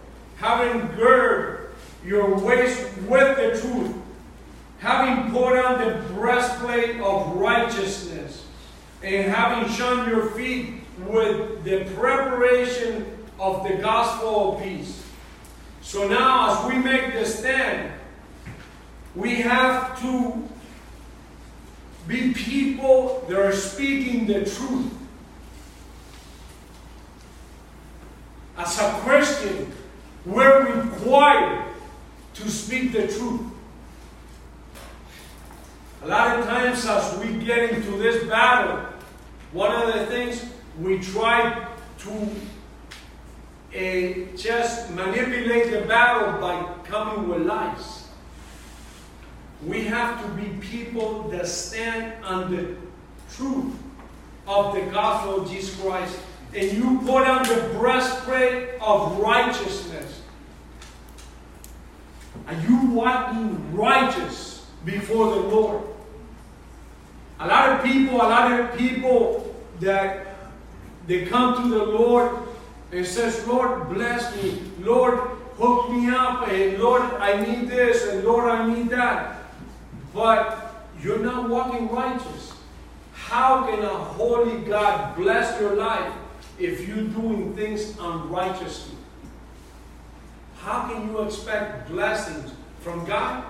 [0.42, 1.70] having girded
[2.04, 3.96] your waist with the truth,
[4.80, 8.48] having put on the breastplate of righteousness,
[9.04, 13.06] and having shone your feet with the preparation
[13.40, 15.04] of the gospel of peace.
[15.82, 17.92] So now, as we make the stand,
[19.16, 20.48] we have to
[22.08, 24.92] be people that are speaking the truth.
[28.58, 29.72] As a Christian,
[30.26, 31.66] we're required
[32.36, 33.42] to speak the truth.
[36.04, 38.86] A lot of times, as we get into this battle,
[39.52, 40.46] one of the things
[40.80, 41.68] we try
[42.00, 42.12] to
[43.74, 48.08] uh, just manipulate the battle by coming with lies.
[49.66, 52.76] We have to be people that stand on the
[53.36, 53.74] truth
[54.48, 56.18] of the gospel of Jesus Christ.
[56.54, 60.11] And you put on the breastplate of righteousness.
[62.52, 65.84] Are you walking righteous before the Lord?
[67.40, 70.36] A lot of people, a lot of people that
[71.08, 72.38] they come to the Lord
[72.92, 74.62] and says, Lord, bless me.
[74.82, 75.18] Lord,
[75.58, 76.50] hook me up.
[76.50, 78.06] And Lord, I need this.
[78.08, 79.44] And Lord, I need that.
[80.14, 82.54] But you're not walking righteous.
[83.14, 86.14] How can a holy God bless your life
[86.60, 88.91] if you're doing things unrighteously?
[90.64, 92.52] How can you expect blessings
[92.82, 93.44] from God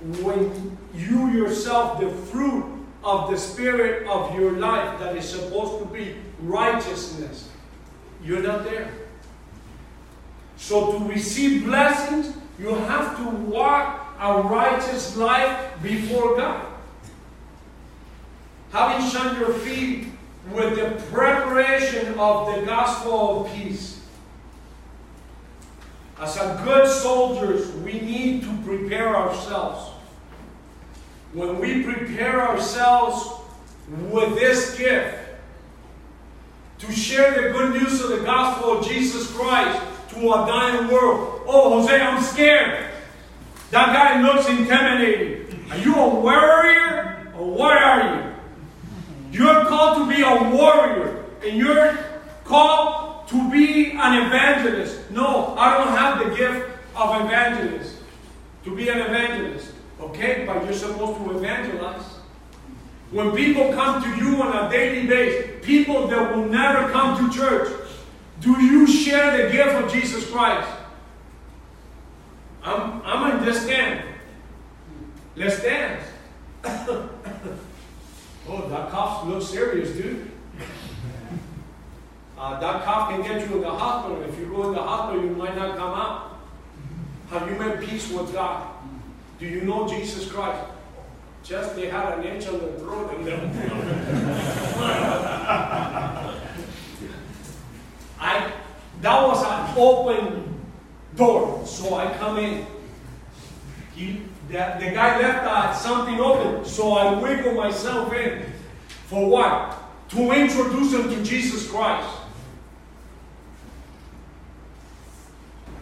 [0.00, 2.64] when you yourself, the fruit
[3.04, 7.48] of the spirit of your life that is supposed to be righteousness,
[8.22, 8.92] you're not there.
[10.56, 16.66] So to receive blessings, you have to walk a righteous life before God.
[18.72, 20.08] Having shone your feet
[20.50, 23.95] with the preparation of the gospel of peace.
[26.18, 29.90] As a good soldiers, we need to prepare ourselves.
[31.32, 33.28] When we prepare ourselves
[34.10, 35.18] with this gift,
[36.78, 41.42] to share the good news of the gospel of Jesus Christ to a dying world.
[41.46, 42.90] Oh, Jose, I'm scared.
[43.70, 45.64] That guy looks intimidating.
[45.70, 48.32] Are you a warrior or what are you?
[49.32, 51.98] You're called to be a warrior and you're
[52.44, 55.10] called to be an evangelist.
[55.10, 57.96] No, I don't have the gift of evangelist
[58.64, 59.72] to be an evangelist.
[60.00, 62.04] Okay, but you're supposed to evangelize.
[63.10, 67.36] When people come to you on a daily basis, people that will never come to
[67.36, 67.72] church,
[68.40, 70.68] do you share the gift of Jesus Christ?
[72.62, 74.04] I'm, I'm in this stand.
[75.36, 76.04] Let's dance.
[78.48, 80.30] Oh, that cough looks serious, dude.
[82.38, 84.22] Uh, that cough can get you in the hospital.
[84.22, 86.38] If you go in the hospital, you might not come out.
[87.30, 88.68] Have you made peace with God?
[89.38, 90.62] Do you know Jesus Christ?
[91.42, 93.38] Just they had an inch on the throat and then.
[98.20, 98.52] I
[99.00, 100.60] that was an open
[101.14, 102.66] door, so I come in.
[103.94, 108.44] He, the, the guy left uh, something open, so I wiggle myself in.
[109.06, 109.78] For what?
[110.10, 112.08] To introduce him to Jesus Christ.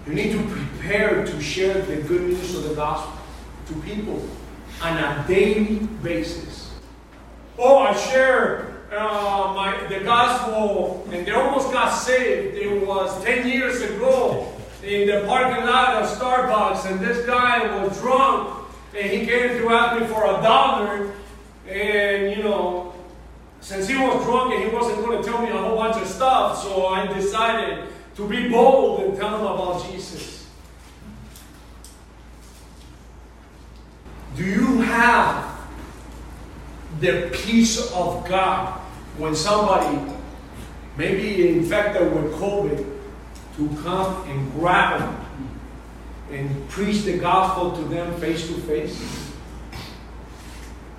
[0.07, 3.19] You need to prepare to share the good news of the gospel
[3.69, 4.29] to people
[4.83, 6.73] on a daily basis.
[7.59, 12.55] Oh, I share uh, my, the gospel, and they almost got saved.
[12.55, 14.53] It was 10 years ago
[14.83, 19.69] in the parking lot of Starbucks, and this guy was drunk, and he came to
[19.71, 21.13] ask me for a dollar,
[21.67, 22.93] and you know,
[23.63, 26.07] since he was drunk and he wasn't going to tell me a whole bunch of
[26.07, 30.49] stuff, so I decided to be bold and tell them about Jesus.
[34.37, 35.61] Do you have
[37.01, 38.81] the peace of God
[39.19, 40.13] when somebody
[40.97, 42.79] maybe infected with COVID
[43.57, 45.27] to come and grab them
[46.31, 49.33] and preach the gospel to them face to face?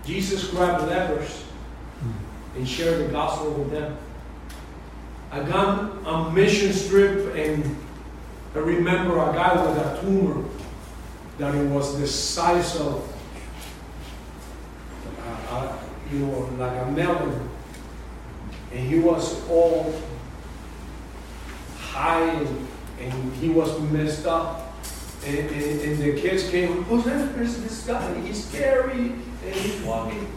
[0.06, 1.44] Jesus grabbed lepers
[2.56, 3.98] and shared the gospel with them.
[5.36, 7.76] I got a mission trip and
[8.56, 10.48] I remember a guy with a tumor
[11.40, 13.04] that it was the size of,
[15.20, 15.78] uh, uh,
[16.10, 17.50] you know, like a melon.
[18.72, 19.94] And he was all
[21.80, 22.68] high and,
[23.02, 24.74] and he was messed up.
[25.26, 27.36] And, and, and the kids came, who's that?
[27.36, 28.22] There's this guy.
[28.22, 30.32] He's scary and he's walking.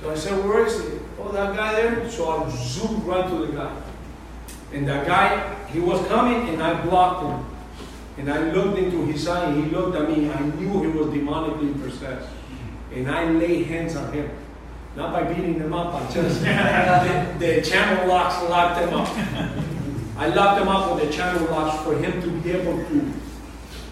[0.00, 0.98] So I said, where is he?
[1.18, 2.08] Oh, that guy there.
[2.08, 3.76] So I zoomed right to the guy.
[4.72, 7.46] And that guy, he was coming and I blocked him.
[8.18, 10.30] And I looked into his eye and he looked at me.
[10.30, 12.28] I knew he was demonically possessed.
[12.94, 14.30] And I laid hands on him.
[14.96, 19.08] Not by beating him up, I just, the, the channel locks locked him up.
[20.18, 23.12] I locked him up with the channel locks for him to be able to,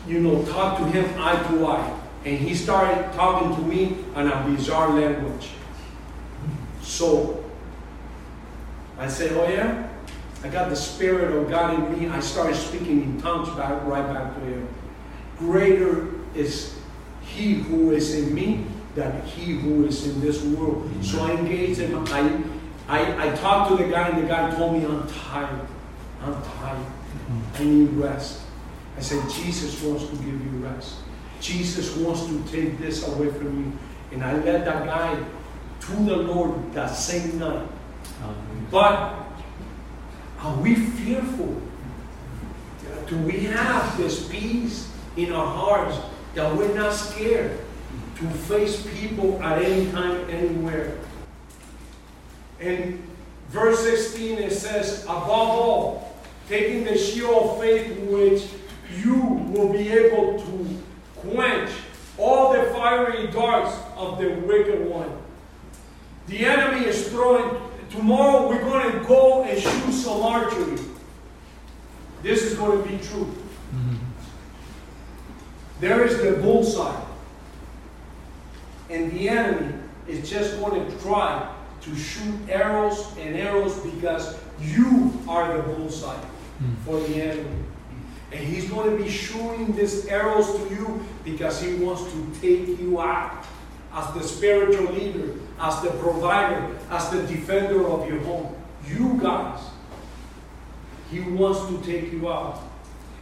[0.06, 2.00] you know, talk to him eye to eye.
[2.24, 5.50] And he started talking to me in a bizarre language.
[6.82, 7.44] So
[8.98, 9.87] I said, Oh, yeah?
[10.42, 12.08] I got the Spirit of God in me.
[12.08, 14.68] I started speaking in tongues back, right back to him.
[15.38, 16.76] Greater is
[17.22, 18.64] He who is in me
[18.94, 20.90] than He who is in this world.
[21.02, 22.04] So I engaged him.
[22.08, 22.42] I,
[22.88, 25.66] I, I talked to the guy, and the guy told me, I'm tired.
[26.22, 26.86] I'm tired.
[27.54, 28.42] I need rest.
[28.96, 30.96] I said, Jesus wants to give you rest.
[31.40, 33.72] Jesus wants to take this away from you.
[34.12, 35.22] And I led that guy
[35.80, 37.68] to the Lord that same night.
[38.70, 39.27] But
[40.40, 41.60] are we fearful?
[43.08, 45.98] Do we have this peace in our hearts
[46.34, 47.58] that we're not scared
[48.16, 50.98] to face people at any time, anywhere?
[52.60, 53.02] In
[53.48, 56.16] verse 16, it says, Above all,
[56.48, 58.48] taking the shield of faith, which
[59.02, 60.82] you will be able to
[61.16, 61.70] quench
[62.16, 65.10] all the fiery darts of the wicked one.
[66.26, 70.78] The enemy is throwing Tomorrow we're going to go and shoot some archery.
[72.22, 73.24] This is going to be true.
[73.74, 73.96] Mm-hmm.
[75.80, 77.00] There is the bullseye.
[78.90, 79.74] And the enemy
[80.06, 86.14] is just going to try to shoot arrows and arrows because you are the bullseye
[86.14, 86.74] mm-hmm.
[86.84, 87.64] for the enemy.
[88.32, 92.78] And he's going to be shooting these arrows to you because he wants to take
[92.78, 93.46] you out
[93.98, 98.54] as the spiritual leader, as the provider, as the defender of your home.
[98.86, 99.60] You guys,
[101.10, 102.62] He wants to take you out.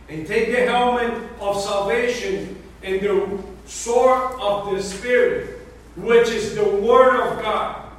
[0.08, 5.60] And take the helmet of salvation and the sword of the Spirit,
[5.96, 7.90] which is the Word of God.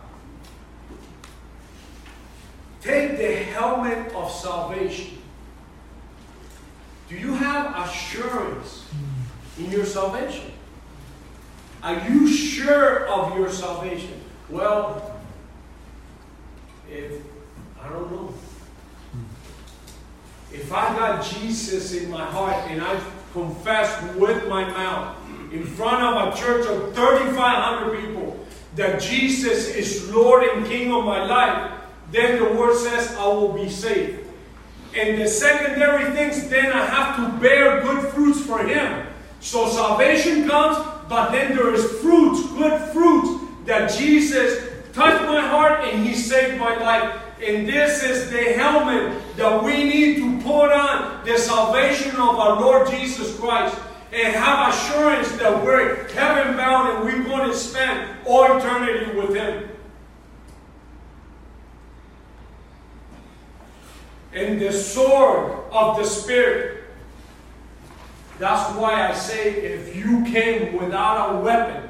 [2.82, 5.18] Take the helmet of salvation.
[7.10, 8.88] Do you have assurance
[9.58, 10.52] in your salvation?
[11.84, 14.22] Are you sure of your salvation?
[14.50, 15.20] Well,
[16.90, 17.22] if
[17.82, 18.34] I don't know.
[20.52, 23.00] If I got Jesus in my heart and I
[23.34, 25.16] confess with my mouth
[25.52, 31.06] in front of a church of 3,500 people that Jesus is Lord and King of
[31.06, 31.72] my life,
[32.12, 34.26] then the word says I will be saved.
[34.96, 39.08] And the secondary things, then I have to bear good fruits for Him.
[39.40, 40.78] So salvation comes,
[41.10, 46.60] but then there is fruit, good fruit that Jesus touched my heart and He saved
[46.60, 47.22] my life.
[47.42, 52.60] And this is the helmet that we need to put on the salvation of our
[52.60, 53.78] Lord Jesus Christ
[54.12, 59.36] and have assurance that we're heaven bound and we're going to spend all eternity with
[59.36, 59.70] Him.
[64.34, 66.87] And the sword of the Spirit.
[68.40, 71.90] That's why I say if you came without a weapon,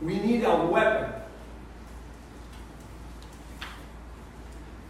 [0.00, 1.12] we need a weapon.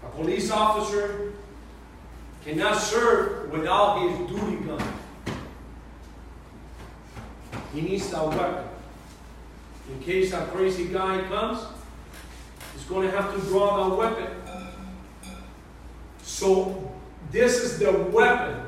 [0.05, 1.33] A police officer
[2.45, 4.83] cannot serve without his duty gun.
[7.73, 8.65] He needs a weapon.
[9.91, 11.61] In case a crazy guy comes,
[12.75, 14.27] he's going to have to draw the weapon.
[16.23, 16.93] So,
[17.31, 18.66] this is the weapon.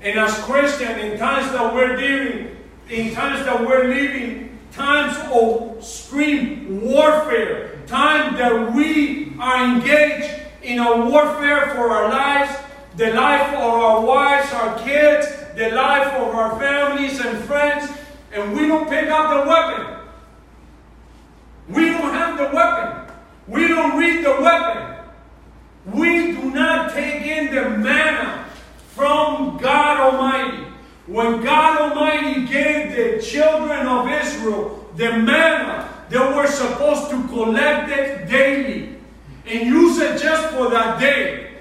[0.00, 2.56] And as Christians, in times that we're dealing,
[2.88, 10.30] in times that we're living, times of extreme warfare, time that we are engaged
[10.62, 12.56] in a warfare for our lives,
[12.96, 15.26] the life of our wives, our kids,
[15.56, 17.90] the life of our families and friends,
[18.32, 19.96] and we don't pick up the weapon.
[21.68, 23.14] We don't have the weapon.
[23.48, 24.94] We don't read the weapon.
[25.86, 28.47] We do not take in the manna
[28.98, 30.64] from God Almighty.
[31.06, 37.90] When God Almighty gave the children of Israel the manna, they were supposed to collect
[37.90, 38.96] it daily
[39.46, 41.52] and use it just for that day.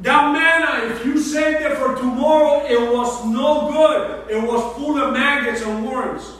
[0.00, 4.30] That manna, if you saved it for tomorrow, it was no good.
[4.30, 6.38] It was full of maggots and worms.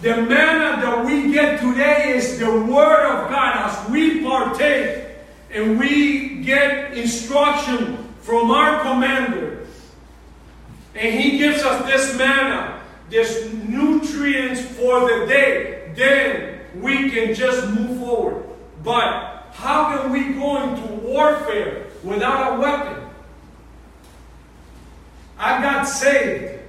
[0.00, 5.08] The manna that we get today is the Word of God as we partake
[5.50, 9.66] and we get instruction from our commander.
[10.94, 15.92] And he gives us this manna, this nutrients for the day.
[15.94, 18.44] Then we can just move forward.
[18.82, 23.08] But how can we go into warfare without a weapon?
[25.38, 26.60] I got saved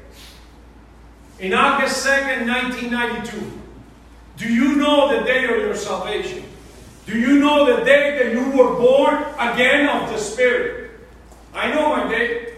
[1.39, 3.59] in August 2nd, 1992.
[4.37, 6.43] Do you know the day of your salvation?
[7.05, 10.82] Do you know the day that you were born again of the Spirit?
[11.53, 12.49] I know my date.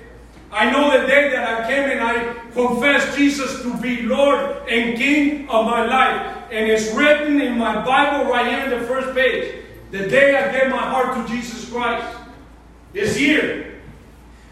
[0.52, 4.98] I know the day that I came and I confessed Jesus to be Lord and
[4.98, 6.38] King of my life.
[6.50, 9.64] And it's written in my Bible right here in the first page.
[9.92, 12.18] The day I gave my heart to Jesus Christ
[12.94, 13.82] is here.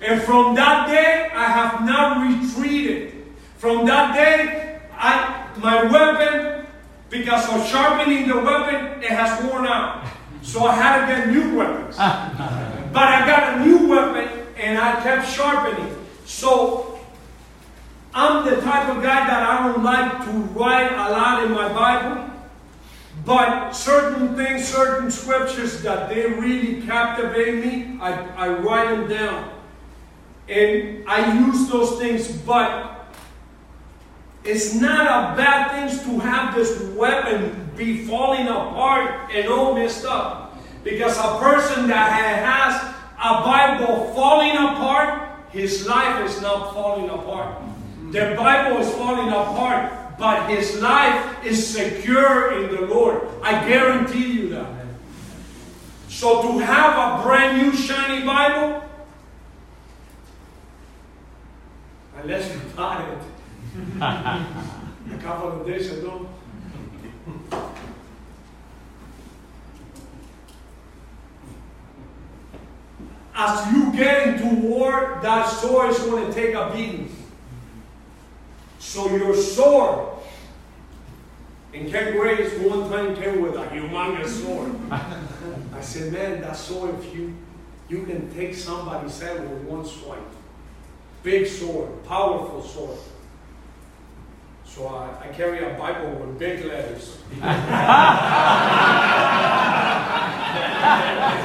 [0.02, 3.26] And from that day, I have not retreated.
[3.58, 6.66] From that day, I, my weapon,
[7.10, 10.06] because of sharpening the weapon, it has worn out.
[10.41, 11.96] So I had to get new weapons.
[12.94, 15.96] but I got a new weapon and I kept sharpening.
[16.26, 17.00] So
[18.14, 21.74] I'm the type of guy that I don't like to write a lot in my
[21.74, 22.30] Bible.
[23.26, 29.50] But certain things, certain scriptures that they really captivate me, I, I write them down.
[30.48, 33.08] And I use those things, but
[34.44, 40.06] it's not a bad thing to have this weapon be falling apart and all messed
[40.06, 40.43] up.
[40.84, 47.61] Because a person that has a Bible falling apart, his life is not falling apart.
[48.11, 53.21] The Bible is falling apart, but his life is secure in the Lord.
[53.41, 54.86] I guarantee you that.
[56.09, 58.84] So to have a brand new shiny Bible,
[62.21, 63.17] unless you bought it
[64.01, 66.27] a couple of days ago.
[73.46, 77.14] As you get into war, that sword is going to take a beating.
[78.80, 80.18] So your sword,
[81.74, 84.74] and Ken Grace one time came with a humongous sword.
[84.91, 87.36] I said, man, that sword, if you
[87.89, 90.20] you can take somebody's head with one swipe.
[91.22, 92.98] Big sword, powerful sword.
[94.66, 97.18] So I, I carry a Bible with big letters.
[97.30, 97.46] the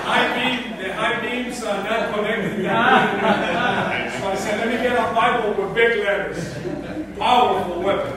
[0.09, 2.65] high beam, the high beams are not connected.
[2.65, 6.55] so I said, let me get a Bible with big letters.
[7.18, 8.14] Powerful weapon.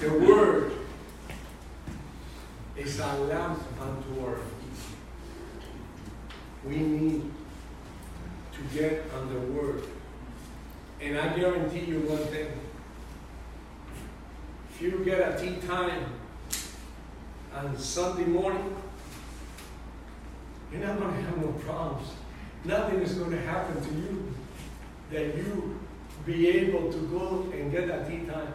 [0.00, 0.72] the word
[2.76, 4.80] is a lamp unto our feet.
[6.64, 7.30] We need
[8.52, 9.82] to get on the word.
[11.00, 12.52] And I guarantee you one thing.
[14.70, 16.04] If you get a tee time
[17.56, 18.76] on Sunday morning,
[20.70, 22.08] you're not going to have no problems.
[22.64, 24.34] Nothing is going to happen to you
[25.10, 25.78] that you
[26.24, 28.52] be able to go and get that tee time.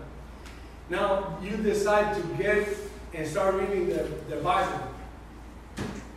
[0.90, 2.68] Now you decide to get
[3.14, 4.88] and start reading the, the Bible.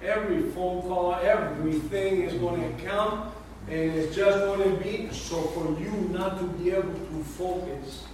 [0.03, 3.33] Every phone call, everything is going to count,
[3.69, 8.05] and it's just going to be so for you not to be able to focus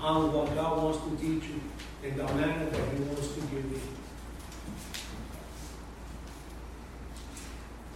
[0.00, 1.60] on what God wants to teach you
[2.04, 3.80] and the manna that He wants to give you.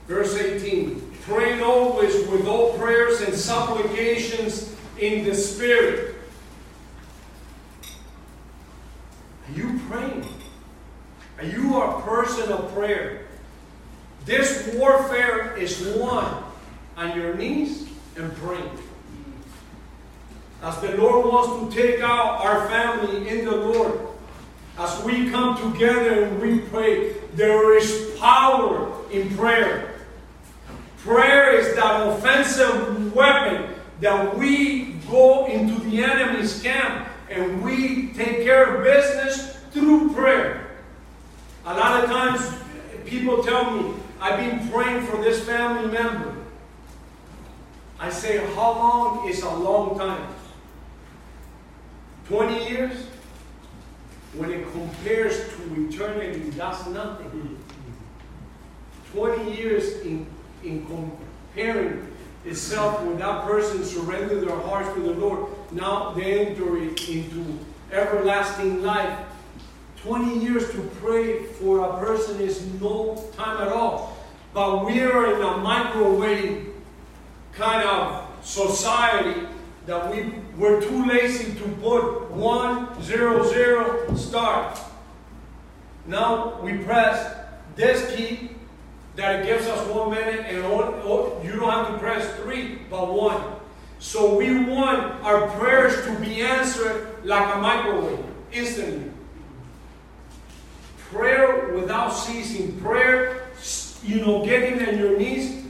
[0.08, 6.16] Verse 18 Praying always with all prayers and supplications in the Spirit.
[9.48, 10.26] Are you praying?
[11.38, 13.26] Are you a person of prayer?
[14.24, 16.44] This warfare is won
[16.96, 18.78] on your knees and praying.
[20.62, 23.98] As the Lord wants to take out our family in the Lord,
[24.78, 29.91] as we come together and we pray, there is power in prayer.
[31.02, 38.44] Prayer is that offensive weapon that we go into the enemy's camp and we take
[38.44, 40.70] care of business through prayer.
[41.66, 42.54] A lot of times
[43.04, 46.36] people tell me, I've been praying for this family member.
[47.98, 50.28] I say, how long is a long time?
[52.28, 53.06] 20 years?
[54.34, 57.58] When it compares to eternity, that's nothing.
[59.12, 60.26] 20 years in
[60.64, 62.12] in comparing
[62.44, 67.58] itself with that person surrender their hearts to the Lord, now they enter into
[67.90, 69.18] everlasting life.
[70.02, 74.16] 20 years to pray for a person is no time at all.
[74.52, 76.72] But we are in a microwave
[77.52, 79.46] kind of society
[79.86, 84.78] that we, we're too lazy to put one, zero, zero, start.
[86.06, 87.36] Now we press
[87.76, 88.50] this key
[89.16, 92.34] that it gives us one minute and all, all, oh, you don't have to press
[92.40, 93.42] three, but one.
[93.98, 99.10] So we want our prayers to be answered like a microwave, instantly.
[100.96, 102.80] Prayer without ceasing.
[102.80, 103.48] Prayer,
[104.02, 105.64] you know, getting on your knees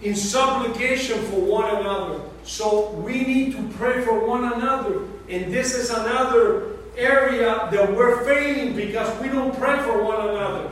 [0.00, 2.20] in supplication for one another.
[2.42, 5.02] So we need to pray for one another.
[5.28, 10.70] And this is another area that we're failing because we don't pray for one another.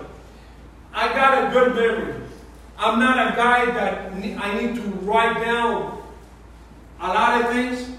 [0.97, 2.23] I got a good memory.
[2.79, 6.03] I'm not a guy that I need to write down
[6.99, 7.91] a lot of things,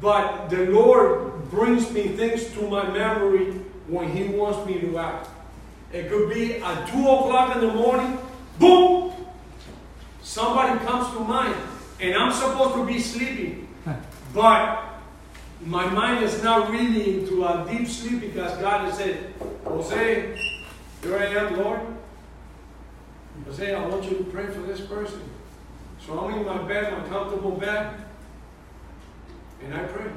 [0.00, 3.52] but the Lord brings me things to my memory
[3.86, 5.28] when He wants me to act.
[5.92, 8.18] It could be at 2 o'clock in the morning,
[8.58, 9.12] boom!
[10.20, 11.54] Somebody comes to mind,
[12.00, 13.68] and I'm supposed to be sleeping,
[14.34, 14.86] but
[15.64, 19.34] my mind is not really into a deep sleep because God has said,
[19.64, 20.36] Jose,
[21.02, 21.80] here I am, Lord.
[23.46, 25.22] Jose, I want you to pray for this person.
[26.04, 27.94] So I'm in my bed, my comfortable bed,
[29.62, 30.10] and I pray.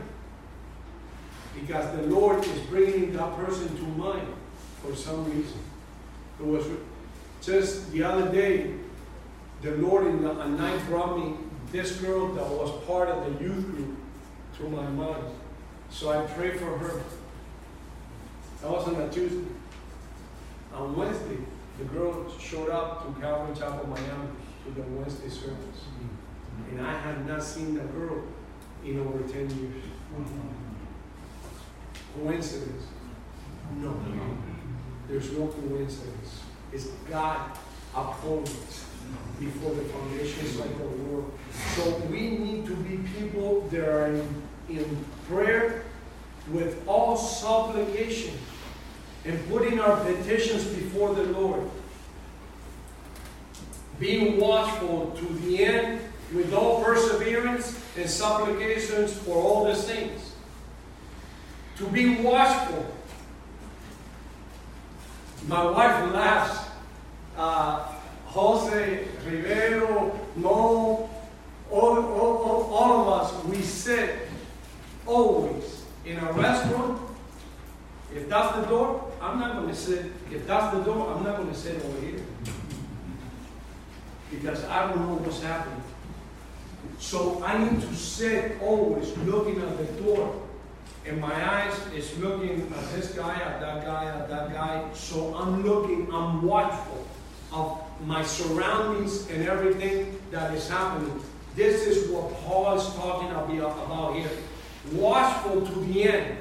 [1.59, 4.27] Because the Lord is bringing that person to mind
[4.81, 5.59] for some reason.
[6.39, 6.65] It was
[7.41, 8.73] just the other day,
[9.61, 11.35] the Lord in the, night brought me
[11.71, 13.97] this girl that was part of the youth group
[14.57, 15.23] to my mind.
[15.89, 17.01] So I prayed for her.
[18.61, 19.45] That was on a Tuesday.
[20.73, 21.37] On Wednesday,
[21.77, 24.29] the girl showed up to Calvary Chapel, Miami,
[24.65, 25.57] to the Wednesday service.
[25.57, 26.77] Mm-hmm.
[26.77, 28.23] And I had not seen the girl
[28.85, 29.83] in over 10 years.
[32.15, 32.85] Coincidence?
[33.77, 33.95] No.
[35.07, 36.41] There's no coincidence.
[36.71, 37.57] It's God
[37.95, 38.83] appointment
[39.39, 41.31] before the foundations like the world.
[41.75, 45.83] So we need to be people that are in, in prayer
[46.49, 48.37] with all supplication
[49.25, 51.69] and putting our petitions before the Lord.
[53.99, 56.01] Being watchful to the end
[56.33, 60.33] with all perseverance and supplications for all the saints.
[61.77, 62.85] To be watchful.
[65.47, 66.69] My wife laughs.
[67.37, 67.87] Uh,
[68.25, 71.09] Jose, Rivero, Mo,
[71.69, 74.27] all, all, all, all of us, we sit
[75.05, 76.99] always in a restaurant.
[78.15, 80.11] If that's the door, I'm not going to sit.
[80.29, 82.19] If that's the door, I'm not going to sit over here.
[84.29, 85.81] Because I don't know what's happening.
[86.99, 90.41] So I need to sit always looking at the door.
[91.05, 94.93] And my eyes is looking at this guy, at that guy, at that guy.
[94.93, 97.07] So I'm looking, I'm watchful
[97.53, 101.21] of my surroundings and everything that is happening.
[101.55, 104.29] This is what Paul is talking about here.
[104.91, 106.37] Watchful to the end.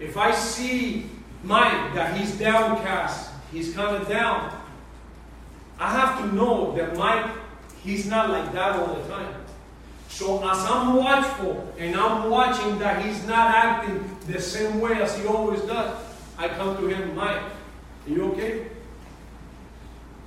[0.00, 1.08] If I see
[1.44, 4.52] Mike that he's downcast, he's kind of down,
[5.78, 7.30] I have to know that Mike,
[7.82, 9.34] he's not like that all the time.
[10.08, 15.18] So as I'm watchful and I'm watching that he's not acting the same way as
[15.18, 15.98] he always does,
[16.38, 17.40] I come to him, Mike,
[18.06, 18.66] are you okay?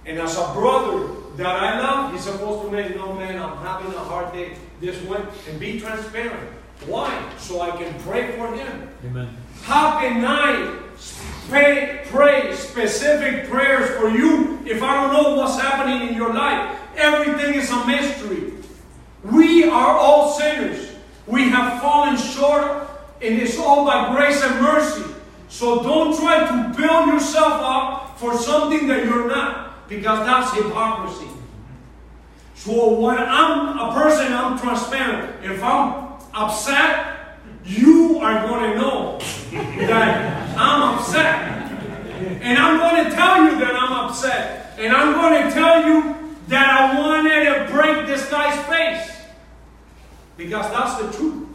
[0.06, 3.94] And as a brother that I love, he's supposed to make, no man, I'm having
[3.94, 6.50] a hard day this way, and be transparent.
[6.86, 7.32] Why?
[7.38, 8.90] So I can pray for him.
[9.06, 9.38] Amen.
[9.64, 10.85] How can I
[11.50, 16.80] pray, pray specific prayers for you if I don't know what's happening in your life?
[16.96, 18.54] Everything is a mystery.
[19.24, 20.92] We are all sinners.
[21.28, 22.88] We have fallen short,
[23.22, 25.12] and it's all by grace and mercy.
[25.50, 31.28] So don't try to build yourself up for something that you're not, because that's hypocrisy.
[32.56, 35.44] So when I'm a person, I'm transparent.
[35.44, 39.20] If I'm upset, you are going to know
[39.88, 41.72] that I'm upset.
[42.42, 44.74] And I'm going to tell you that I'm upset.
[44.78, 46.16] And I'm going to tell you
[46.48, 49.12] that I wanted to break this guy's face.
[50.38, 51.48] Because that's the truth.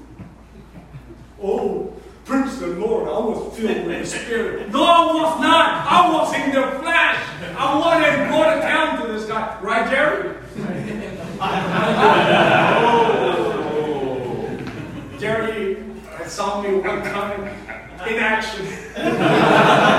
[1.43, 4.71] Oh, praise the Lord, I was filled with the Spirit.
[4.71, 5.87] No, I was not.
[5.87, 7.17] I was in the flesh.
[7.57, 9.59] I wanted to go to town to this guy.
[9.63, 10.37] Right, Jerry?
[15.19, 15.79] Jerry
[16.27, 17.49] saw me one time
[18.07, 18.67] in action.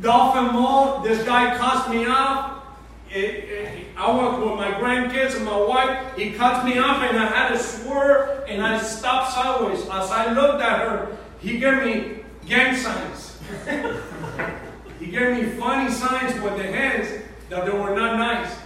[0.00, 2.64] Dolphin Mall, this guy cuts me off.
[3.10, 6.16] It, it, I work with my grandkids and my wife.
[6.16, 9.82] He cuts me off, and I had to swerve, and I stopped sideways.
[9.82, 13.38] As I looked at her, he gave me gang signs.
[15.00, 18.56] he gave me funny signs with the hands that they were not nice.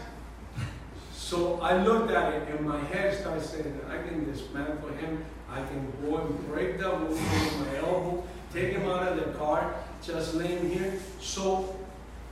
[1.12, 5.24] So I looked at it, and my head started saying, I can dismantle him.
[5.50, 9.32] I can go and break the roof with my elbow, take him out of the
[9.38, 9.74] car,
[10.06, 10.94] just laying here.
[11.20, 11.74] So,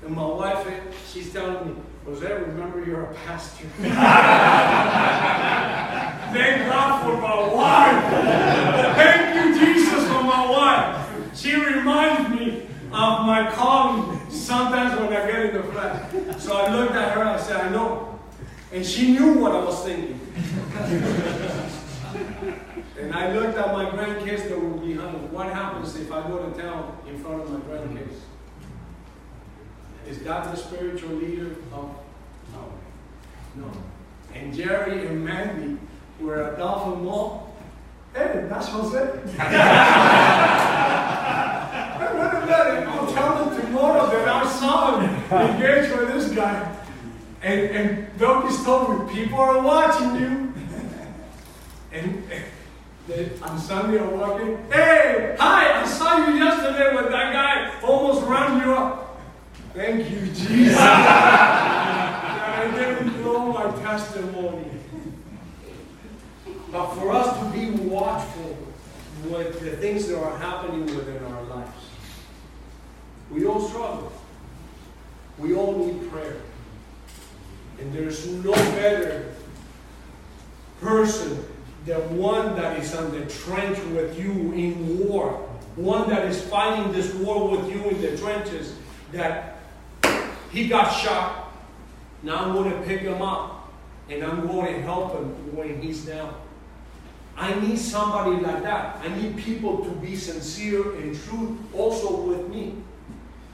[0.05, 3.67] and my wife, eh, she's telling me, Jose, remember you're a pastor.
[3.79, 3.93] Thank
[6.69, 8.05] God for my wife.
[8.97, 11.37] Thank you, Jesus, for my wife.
[11.37, 16.43] She reminds me of my calling sometimes when I get in the flesh.
[16.43, 18.19] So I looked at her and I said, I know.
[18.73, 20.21] And she knew what I was thinking.
[22.99, 25.33] and I looked at my grandkids that were behind.
[25.33, 28.19] What happens if I go to town in front of my grandkids?
[30.09, 31.97] Is that the spiritual leader of?
[32.53, 32.73] No.
[33.57, 33.71] No.
[34.35, 35.79] And Jerry and Mandy
[36.21, 37.55] were at Dolphin Mall.
[38.15, 38.99] Hey, that's Jose.
[42.85, 46.77] I'll tell them tomorrow that I saw him engaged with this guy.
[47.43, 50.49] And, and Bilkis told me, people are watching you.
[51.95, 52.43] And, and
[53.11, 58.25] on Sunday I walk in, hey, hi, I saw you yesterday with that guy, almost
[58.27, 59.21] ran you up.
[59.75, 60.77] Thank you, Jesus.
[60.81, 64.67] I didn't blow my testimony.
[66.71, 68.57] But for us to be watchful
[69.25, 71.87] with the things that are happening within our lives,
[73.31, 74.13] we all struggle.
[75.39, 76.37] We all need prayer.
[77.81, 79.35] And there's no better
[80.81, 81.45] person
[81.87, 85.33] than one that is on the trench with you in war,
[85.77, 88.77] one that is fighting this war with you in the trenches,
[89.13, 89.59] that
[90.51, 91.53] he got shot.
[92.23, 93.73] Now I'm going to pick him up
[94.09, 96.35] and I'm going to help him when he's down.
[97.37, 99.01] I need somebody like that.
[99.03, 102.75] I need people to be sincere and true also with me.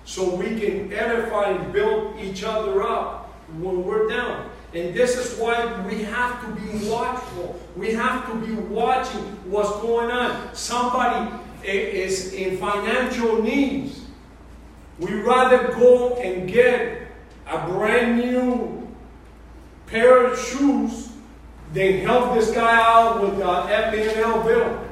[0.04, 3.28] So we can edify and build each other up
[3.60, 4.50] when we're down.
[4.74, 7.58] And this is why we have to be watchful.
[7.74, 10.54] We have to be watching what's going on.
[10.54, 14.02] Somebody is in financial needs.
[14.98, 17.08] We rather go and get
[17.46, 18.86] a brand new
[19.86, 21.08] pair of shoes
[21.72, 24.84] than help this guy out with a FNL bill.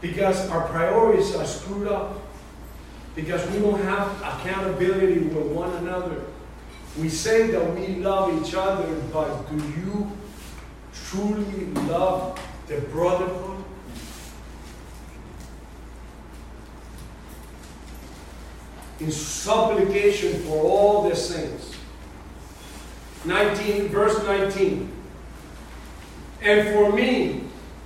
[0.00, 2.20] Because our priorities are screwed up.
[3.16, 6.25] Because we don't have accountability with one another.
[6.98, 10.10] We say that we love each other, but do you
[10.94, 13.64] truly love the brotherhood?
[18.98, 21.74] In supplication for all the saints.
[23.26, 24.90] 19, verse 19.
[26.40, 27.42] And for me,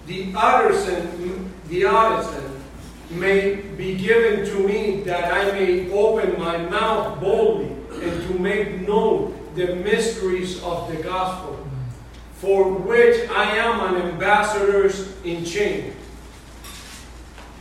[0.07, 2.63] the artisan, the artisan
[3.11, 8.87] may be given to me that I may open my mouth boldly and to make
[8.87, 11.93] known the mysteries of the gospel, mm.
[12.35, 14.91] for which I am an ambassador
[15.25, 15.95] in chains,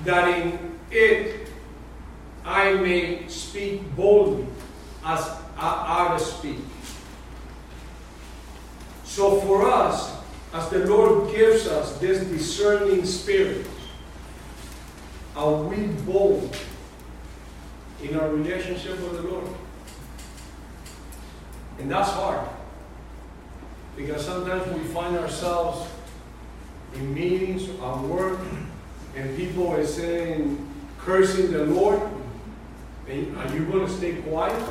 [0.05, 1.47] that in it
[2.45, 4.47] I may speak boldly
[5.05, 5.21] as
[5.57, 5.67] I
[6.07, 6.59] ought to speak.
[9.03, 10.15] So for us,
[10.53, 13.65] as the Lord gives us this discerning spirit,
[15.35, 16.55] are we bold
[18.01, 19.47] in our relationship with the Lord?
[21.79, 22.47] And that's hard.
[23.95, 25.89] Because sometimes we find ourselves
[26.95, 28.39] in meetings, at work,
[29.15, 30.65] and people are saying,
[30.99, 32.01] cursing the Lord.
[33.07, 34.63] And are you going to stay quiet?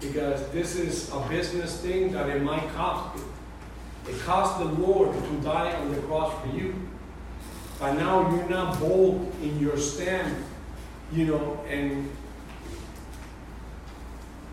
[0.00, 4.12] Because this is a business thing that it might cost you.
[4.12, 6.74] It cost the Lord to die on the cross for you.
[7.78, 10.44] But now you're not bold in your stand,
[11.12, 12.10] you know, and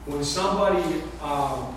[0.05, 1.71] when somebody uh,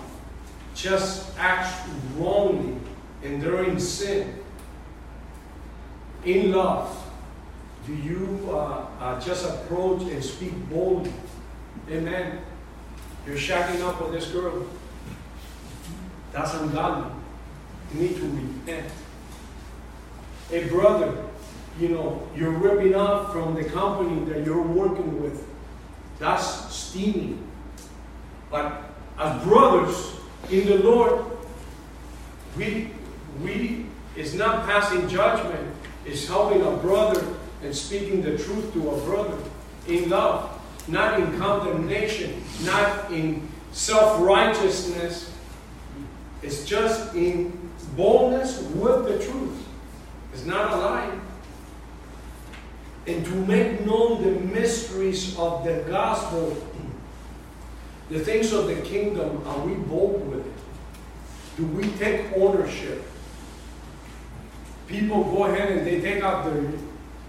[0.75, 2.75] just acts wrongly
[3.23, 4.43] and they're in sin,
[6.25, 7.03] in love,
[7.85, 11.13] do you uh, uh, just approach and speak boldly?
[11.89, 12.39] Amen.
[13.25, 14.67] You're shacking up with this girl.
[16.33, 17.11] That's ungodly.
[17.93, 18.91] You need to repent.
[20.51, 21.23] A brother,
[21.79, 25.47] you know, you're ripping off from the company that you're working with.
[26.19, 27.46] That's stealing.
[28.49, 28.83] But
[29.19, 30.13] as brothers
[30.49, 31.25] in the Lord,
[32.55, 32.91] we
[33.41, 33.85] we
[34.15, 35.75] is not passing judgment,
[36.05, 37.23] it's helping a brother
[37.61, 39.37] and speaking the truth to a brother
[39.87, 45.31] in love, not in condemnation, not in self-righteousness.
[46.41, 49.67] It's just in boldness with the truth.
[50.33, 51.19] It's not a lie.
[53.07, 56.55] And to make known the mysteries of the gospel,
[58.09, 60.53] the things of the kingdom, are we bold with it?
[61.57, 63.03] Do we take ownership?
[64.87, 66.71] People go ahead and they take out their,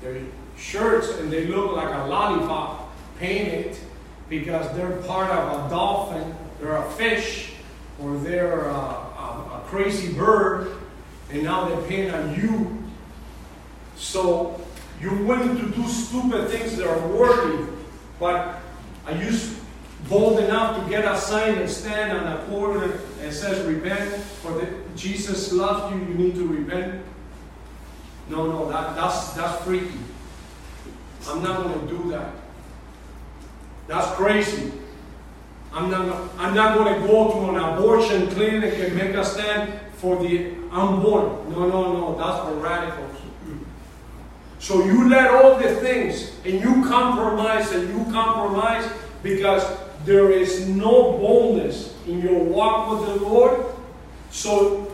[0.03, 0.23] their
[0.57, 3.77] shirts and they look like a lollipop painted
[4.29, 7.53] because they're part of a dolphin, they're a fish,
[8.01, 10.77] or they're a, a, a crazy bird,
[11.33, 12.83] and now they're painting on you.
[13.97, 14.61] So
[15.01, 17.65] you're willing to do stupid things that are worthy,
[18.21, 18.61] but
[19.07, 19.33] are you
[20.09, 24.53] bold enough to get a sign and stand on a corner and says repent, for
[24.53, 27.03] the, Jesus loves you, you need to repent?
[28.29, 29.99] No, no, that, that's, that's freaky.
[31.29, 32.33] I'm not going to do that.
[33.87, 34.73] That's crazy.
[35.73, 39.81] I'm not, I'm not going to go to an abortion clinic and make a stand
[39.95, 41.51] for the unborn.
[41.51, 43.17] No, no, no, that's for radicals.
[44.59, 48.91] So you let all the things and you compromise and you compromise
[49.23, 49.65] because
[50.09, 53.67] there is no boldness in your walk with the Lord.
[54.31, 54.91] So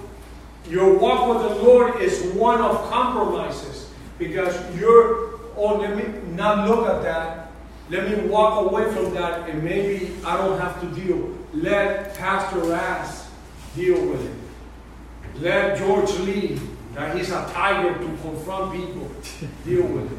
[0.69, 3.89] your walk with the Lord is one of compromises
[4.19, 7.53] because you're, oh, let me not look at that.
[7.91, 11.39] Let me walk away from that and maybe I don't have to deal.
[11.53, 13.31] Let Pastor Ass
[13.77, 15.41] deal with it.
[15.41, 16.61] Let George Lee,
[16.95, 19.09] that he's a tiger to confront people,
[19.65, 20.19] deal with it.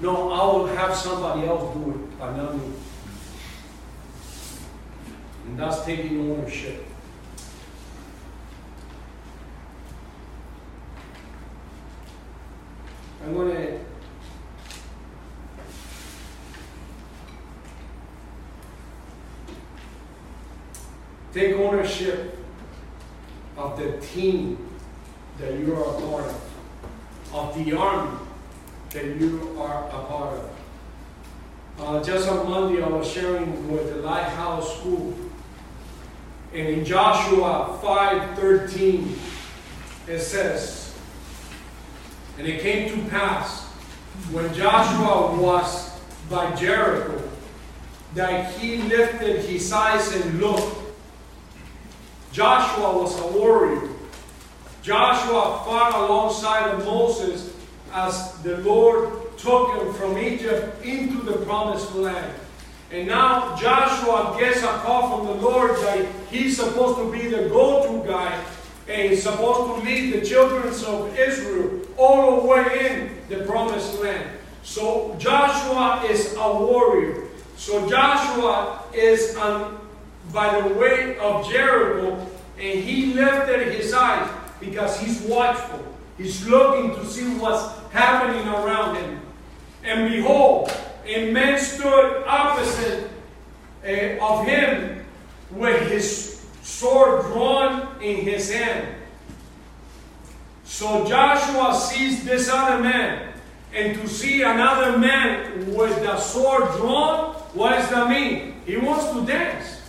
[0.00, 2.72] No, I will have somebody else do it, but not me.
[5.46, 6.84] And thus taking ownership.
[13.24, 13.78] I'm going to
[21.32, 22.38] take ownership
[23.56, 24.58] of the team
[25.38, 28.18] that you are a part of, of the army
[28.90, 30.50] that you are a part of.
[31.78, 35.14] Uh, just on Monday, I was sharing with the Lighthouse School,
[36.54, 39.18] and in Joshua 5:13,
[40.06, 40.92] it says,
[42.38, 43.62] "And it came to pass
[44.30, 45.90] when Joshua was
[46.28, 47.22] by Jericho
[48.14, 50.76] that he lifted his eyes and looked.
[52.32, 53.88] Joshua was a warrior.
[54.82, 57.50] Joshua fought alongside of Moses
[57.92, 62.32] as the Lord took him from Egypt into the promised land.
[62.92, 67.48] And now Joshua gets a call from the Lord that he's supposed to be the
[67.48, 68.44] go to guy
[68.86, 73.98] and he's supposed to lead the children of Israel all the way in the promised
[74.00, 74.28] land.
[74.62, 77.28] So Joshua is a warrior.
[77.56, 79.80] So Joshua is on,
[80.30, 82.26] by the way of Jericho
[82.58, 84.30] and he lifted his eyes
[84.60, 85.82] because he's watchful.
[86.18, 89.20] He's looking to see what's happening around him.
[89.82, 90.70] And behold,
[91.06, 93.10] a man stood opposite
[93.84, 95.04] uh, of him
[95.50, 98.94] with his sword drawn in his hand.
[100.64, 103.28] So Joshua sees this other man.
[103.74, 108.60] And to see another man with the sword drawn, what does that mean?
[108.66, 109.80] He wants to dance.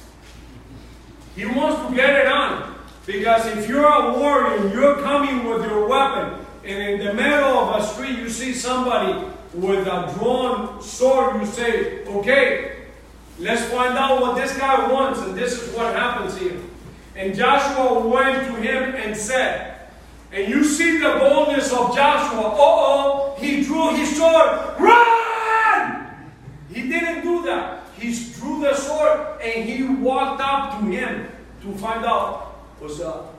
[1.36, 2.76] He wants to get it on.
[3.05, 7.82] Because if you're a warrior you're coming with your weapon, and in the middle of
[7.82, 12.86] a street you see somebody with a drawn sword, you say, okay,
[13.39, 16.60] let's find out what this guy wants, and this is what happens here.
[17.16, 19.74] And Joshua went to him and said,
[20.32, 22.41] and you see the boldness of Joshua.
[22.41, 24.80] Uh oh, he drew his sword.
[24.80, 26.08] Run!
[26.70, 27.84] He didn't do that.
[27.95, 31.28] He drew the sword and he walked up to him
[31.62, 33.30] to find out what's up.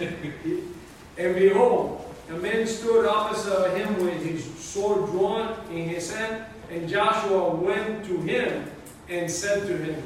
[0.00, 6.88] and behold, a man stood opposite him with his sword drawn in his hand, and
[6.88, 8.70] Joshua went to him
[9.08, 10.02] and said to him,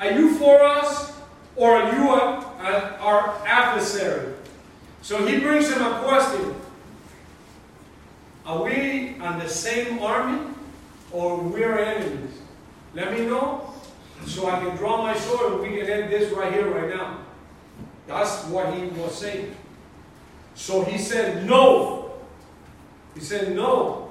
[0.00, 1.12] Are you for us,
[1.56, 4.34] or are you a, a, our adversary?
[5.02, 6.54] So he brings him a question.
[8.44, 10.54] Are we on the same army,
[11.12, 12.38] or we're enemies?
[12.94, 13.72] Let me know,
[14.26, 17.18] so I can draw my sword and we can end this right here, right now.
[18.08, 19.54] That's what he was saying.
[20.54, 22.10] So he said, No.
[23.14, 24.10] He said, No.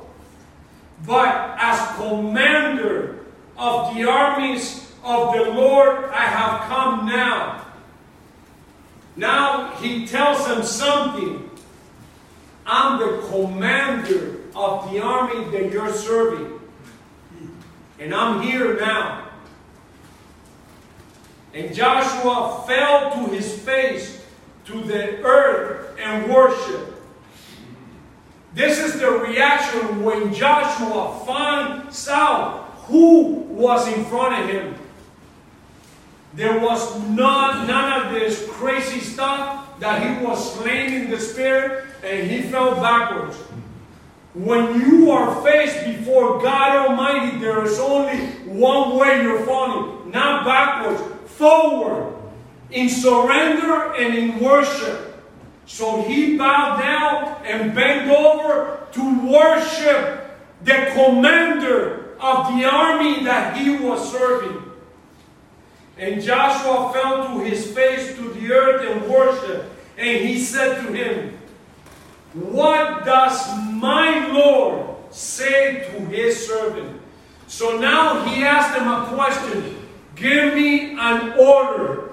[1.06, 3.26] But as commander
[3.58, 7.66] of the armies of the Lord, I have come now.
[9.16, 11.50] Now he tells them something.
[12.68, 16.60] I'm the commander of the army that you're serving.
[18.00, 19.27] And I'm here now.
[21.54, 24.24] And Joshua fell to his face
[24.66, 26.94] to the earth and worshiped.
[28.54, 34.76] This is the reaction when Joshua finds out who was in front of him.
[36.34, 41.86] There was not, none of this crazy stuff that he was slain in the spirit
[42.04, 43.36] and he fell backwards.
[44.34, 50.46] When you are faced before God Almighty, there is only one way you're falling, not
[50.46, 51.02] backwards,
[51.38, 52.14] forward
[52.72, 55.24] in surrender and in worship.
[55.66, 60.24] So he bowed down and bent over to worship
[60.64, 64.64] the commander of the army that he was serving.
[65.98, 69.66] And Joshua fell to his face to the earth and worshiped.
[69.98, 71.38] And he said to him,
[72.34, 77.02] What does my Lord say to his servant?
[77.48, 79.87] So now he asked him a question
[80.18, 82.10] Give me an order.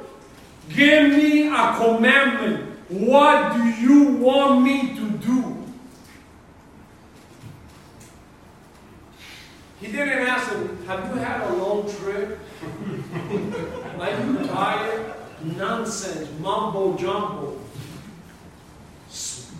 [0.68, 2.78] Give me a commandment.
[2.90, 5.64] What do you want me to do?
[9.80, 12.38] He didn't ask him, Have you had a long trip?
[13.98, 15.14] Are you tired?
[15.56, 17.58] Nonsense, mumbo jumbo.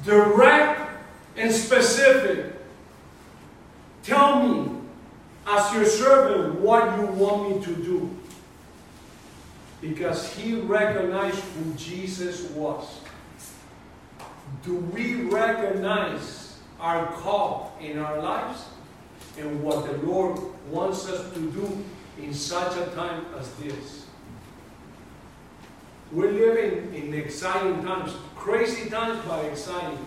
[0.05, 0.81] Direct
[1.37, 2.55] and specific.
[4.03, 4.71] Tell me,
[5.47, 8.19] as your servant, what you want me to do
[9.89, 13.01] because he recognized who Jesus was.
[14.65, 18.65] Do we recognize our call in our lives
[19.39, 21.85] and what the Lord wants us to do
[22.19, 24.07] in such a time as this?
[26.13, 29.99] We're living in exciting times, crazy times, but exciting.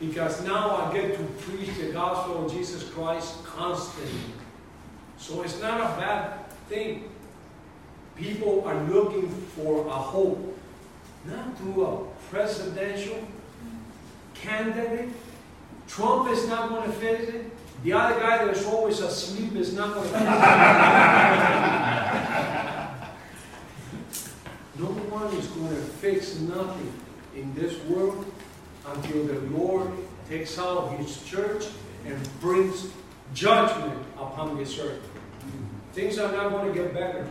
[0.00, 4.34] Because now I get to preach the gospel of Jesus Christ constantly.
[5.16, 7.10] So it's not a bad thing.
[8.16, 10.56] People are looking for a hope,
[11.26, 13.18] not through a presidential
[14.34, 15.08] candidate.
[15.88, 17.50] Trump is not going to fix it.
[17.82, 20.28] The other guy that's always asleep is not going to fix it.
[24.78, 26.92] no one is going to fix nothing
[27.34, 28.24] in this world
[28.86, 29.90] until the Lord
[30.28, 31.66] takes out his church
[32.06, 32.88] and brings
[33.34, 35.02] judgment upon this earth.
[35.92, 37.28] Things are not going to get better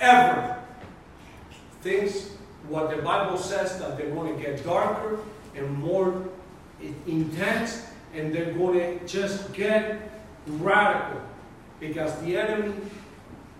[0.00, 0.62] ever.
[1.82, 2.30] Things,
[2.68, 5.20] what the Bible says, that they're going to get darker
[5.54, 6.28] and more
[7.06, 10.10] intense, and they're going to just get
[10.46, 11.20] radical
[11.80, 12.74] because the enemy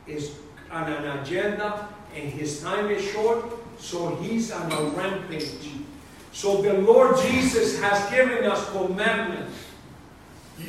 [0.07, 0.37] is
[0.71, 3.45] on an agenda and his time is short,
[3.79, 5.71] so he's on a rampage.
[6.33, 9.65] So the Lord Jesus has given us commandments.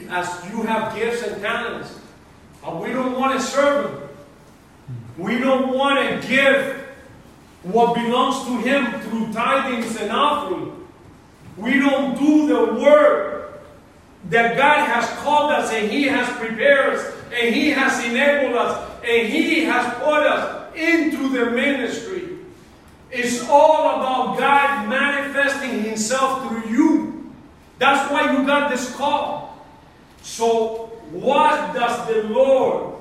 [0.10, 2.00] As you have gifts and talents,
[2.64, 4.09] and we don't want to serve him.
[5.20, 6.88] We don't want to give
[7.64, 10.88] what belongs to Him through tithings and offering.
[11.58, 13.62] We don't do the work
[14.30, 18.90] that God has called us and He has prepared us and He has enabled us
[19.04, 22.38] and He has put us into the ministry.
[23.12, 27.34] It's all about God manifesting Himself through you.
[27.78, 29.68] That's why you got this call.
[30.22, 32.99] So, what does the Lord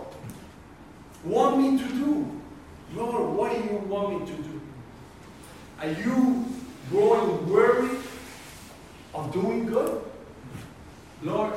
[1.29, 2.41] want me to do?
[2.95, 4.61] Lord, what do you want me to do?
[5.81, 6.47] Are you
[6.91, 7.99] growing weary
[9.15, 10.03] of doing good?
[11.23, 11.53] Lord,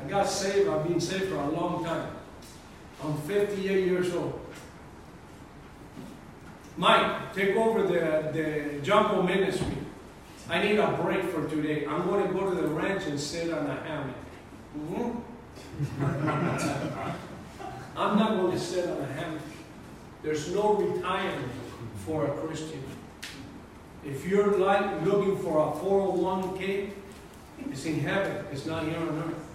[0.00, 0.68] I got saved.
[0.68, 2.10] I've been saved for a long time.
[3.04, 4.38] I'm 58 years old.
[6.76, 9.76] Mike, take over the, the Jumbo ministry.
[10.48, 11.86] I need a break for today.
[11.86, 14.16] I'm going to go to the ranch and sit on a hammock.
[14.78, 15.20] Mhm.
[17.96, 19.42] I'm not going to sit on a hammock.
[20.22, 21.52] There's no retirement
[22.06, 22.82] for a Christian.
[24.04, 26.90] If you're like looking for a 401k,
[27.70, 28.44] it's in heaven.
[28.50, 29.46] It's not here on earth.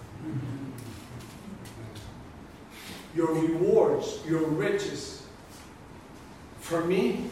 [3.14, 5.26] Your rewards, your riches.
[6.60, 7.30] For me,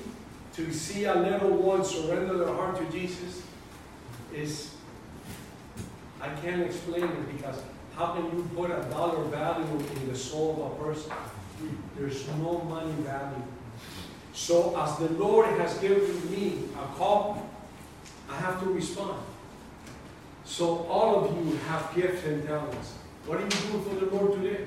[0.54, 3.42] to see a little one surrender their heart to Jesus
[4.34, 4.74] is,
[6.20, 7.60] I can't explain it because
[7.96, 9.64] how can you put a dollar value
[9.96, 11.12] in the soul of a person?
[11.96, 13.42] There's no money value.
[14.34, 17.48] So as the Lord has given me a call,
[18.28, 19.22] I have to respond.
[20.44, 22.94] So all of you have gifts and talents.
[23.24, 24.66] What are you doing for the Lord today?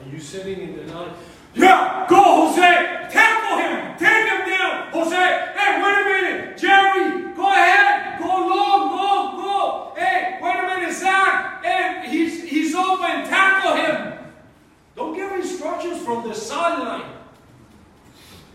[0.00, 1.12] Are you sitting in the night?
[1.54, 3.08] Yeah, go, Jose!
[3.10, 3.98] Tackle him!
[3.98, 4.92] Take him down!
[4.92, 5.16] Jose!
[5.16, 6.56] Hey, wait a minute!
[6.56, 8.18] Jerry, go ahead!
[8.20, 8.88] Go long,
[9.36, 9.92] go!
[9.96, 11.62] Hey, wait a minute, Zach!
[11.62, 13.24] Hey, he's, he's open!
[13.28, 14.18] Tackle him!
[14.96, 17.10] Don't give instructions from the sideline.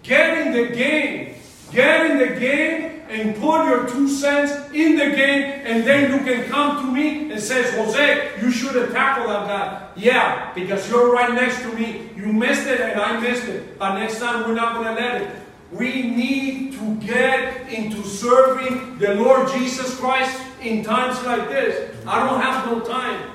[0.03, 1.36] Get in the game.
[1.72, 6.26] Get in the game and put your two cents in the game, and then you
[6.26, 9.88] can come to me and says, Jose, you should have tackled that guy.
[9.95, 12.10] Yeah, because you're right next to me.
[12.16, 13.78] You missed it and I missed it.
[13.78, 15.36] But next time we're not to let it.
[15.72, 21.95] We need to get into serving the Lord Jesus Christ in times like this.
[22.08, 23.34] I don't have no time.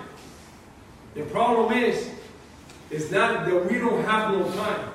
[1.15, 2.09] The problem is,
[2.91, 4.91] is not that we don't have no time.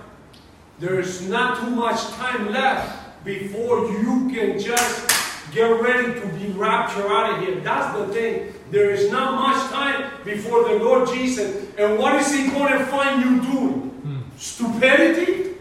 [0.79, 5.09] There's not too much time left before you can just
[5.51, 7.59] get ready to be raptured out of here.
[7.61, 8.53] That's the thing.
[8.71, 11.69] There is not much time before the Lord Jesus.
[11.77, 13.73] And what is He going to find you doing?
[13.73, 14.19] Hmm.
[14.37, 15.55] Stupidity?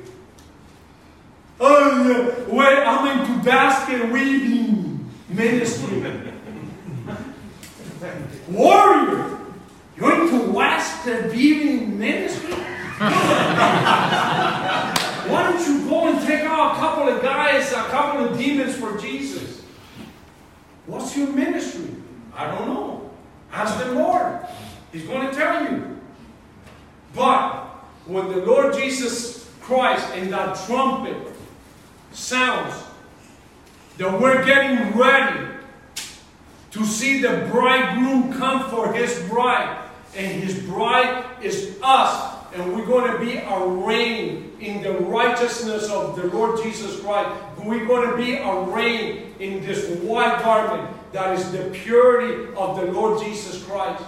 [1.61, 2.55] Oh, yeah.
[2.55, 6.03] wait, I'm into basket weaving ministry.
[8.49, 9.34] Warrior,
[9.97, 10.45] you're into
[11.33, 12.53] weaving ministry?
[15.29, 18.77] Why don't you go and take out a couple of guys, a couple of demons
[18.77, 19.63] for Jesus?
[20.87, 21.97] What's your ministry?
[22.35, 23.11] I don't know.
[23.53, 24.47] Ask the Lord.
[24.93, 25.99] He's going to tell you.
[27.15, 27.65] But
[28.07, 31.17] when the Lord Jesus Christ and that trumpet
[32.13, 32.75] sounds,
[33.99, 35.49] that we're getting ready
[36.73, 39.84] to see the bridegroom come for his bride,
[40.17, 46.17] and his bride is us, and we're going to be arraigned in the righteousness of
[46.17, 47.31] the Lord Jesus Christ.
[47.59, 52.87] We're going to be arraigned in this white garment that is the purity of the
[52.93, 54.03] Lord Jesus Christ.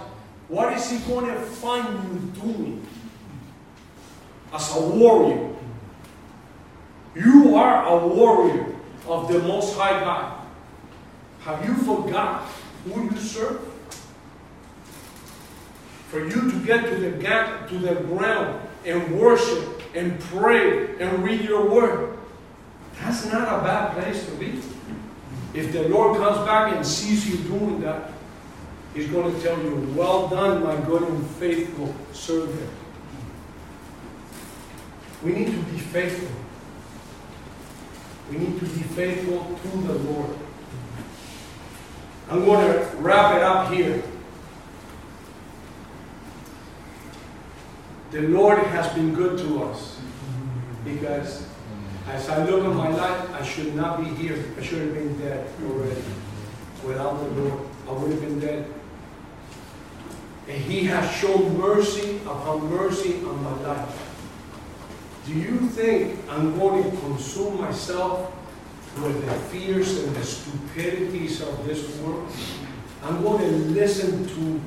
[0.47, 2.87] What is He going to find you doing
[4.53, 5.53] as a warrior?
[7.15, 8.75] You are a warrior
[9.07, 10.45] of the Most High God.
[11.41, 12.43] Have you forgot
[12.85, 13.76] who you serve?
[16.09, 21.23] For you to get to the gap, to the ground and worship and pray and
[21.23, 22.17] read your word,
[22.99, 24.61] that's not a bad place to be.
[25.53, 28.11] If the Lord comes back and sees you doing that,
[28.93, 32.69] He's going to tell you, Well done, my good and faithful servant.
[35.23, 36.29] We need to be faithful.
[38.31, 40.29] We need to be faithful to the Lord.
[42.29, 44.03] I'm going to wrap it up here.
[48.11, 49.99] The Lord has been good to us
[50.85, 51.45] because
[52.07, 54.45] as I look at my life, I should not be here.
[54.57, 56.01] I should have been dead already.
[56.85, 58.73] Without the Lord, I would have been dead.
[60.47, 64.03] And He has shown mercy upon mercy on my life.
[65.25, 68.33] Do you think I'm going to consume myself
[69.03, 72.31] with the fears and the stupidities of this world?
[73.03, 74.61] I'm going to listen to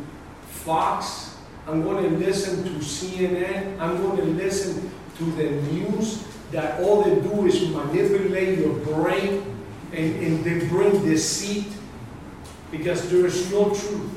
[0.48, 1.29] Fox.
[1.70, 3.78] I'm going to listen to CNN.
[3.78, 9.44] I'm going to listen to the news that all they do is manipulate your brain
[9.92, 11.68] and, and they bring deceit
[12.72, 14.10] because there is no truth.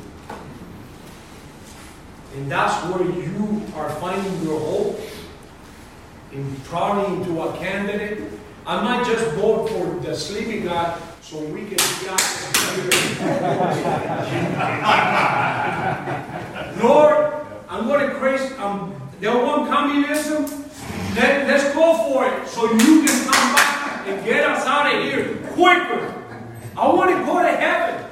[2.36, 5.00] And that's where you are finding your hope
[6.32, 8.32] in prodding into a candidate.
[8.66, 11.78] I might just vote for the sleeping guy so we can
[16.82, 17.30] Lord,
[17.84, 18.55] I'm going to crazy.
[18.55, 20.45] Um, They want communism.
[21.18, 25.03] Let, let's go for it so you can come back and get us out of
[25.03, 26.23] here quicker.
[26.77, 28.05] I want to go to heaven.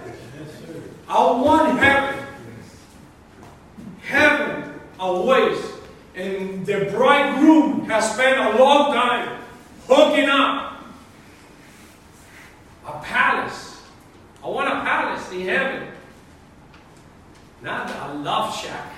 [1.08, 2.26] I want heaven.
[4.02, 5.66] Heaven awaits.
[6.16, 9.40] And the bridegroom has spent a long time
[9.88, 10.84] hooking up
[12.86, 13.82] a palace.
[14.44, 15.88] I want a palace in heaven.
[17.62, 18.91] Not a love shack.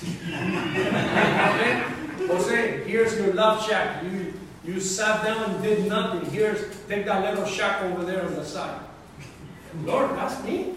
[2.26, 4.02] Jose, here's your love shack.
[4.02, 4.32] You
[4.64, 6.30] you sat down and did nothing.
[6.30, 8.80] Here's take that little shack over there on the side.
[9.84, 10.74] Lord, that's me.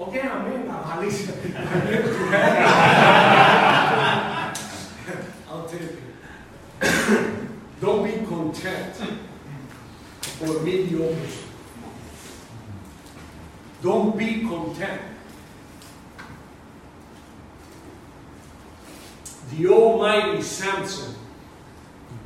[0.00, 0.68] Okay, I'm in.
[0.68, 1.28] At least
[5.50, 5.98] I'll take it.
[7.80, 8.94] Don't be content
[10.20, 11.16] for mediocre.
[13.82, 15.00] Don't be content.
[19.56, 21.14] The almighty Samson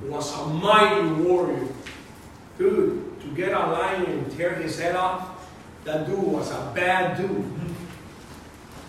[0.04, 1.66] was a mighty warrior.
[2.56, 5.50] Dude, to get a lion and tear his head off,
[5.84, 7.44] that dude was a bad dude.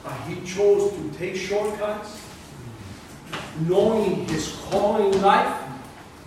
[0.04, 2.22] But he chose to take shortcuts,
[3.68, 5.60] knowing his calling life,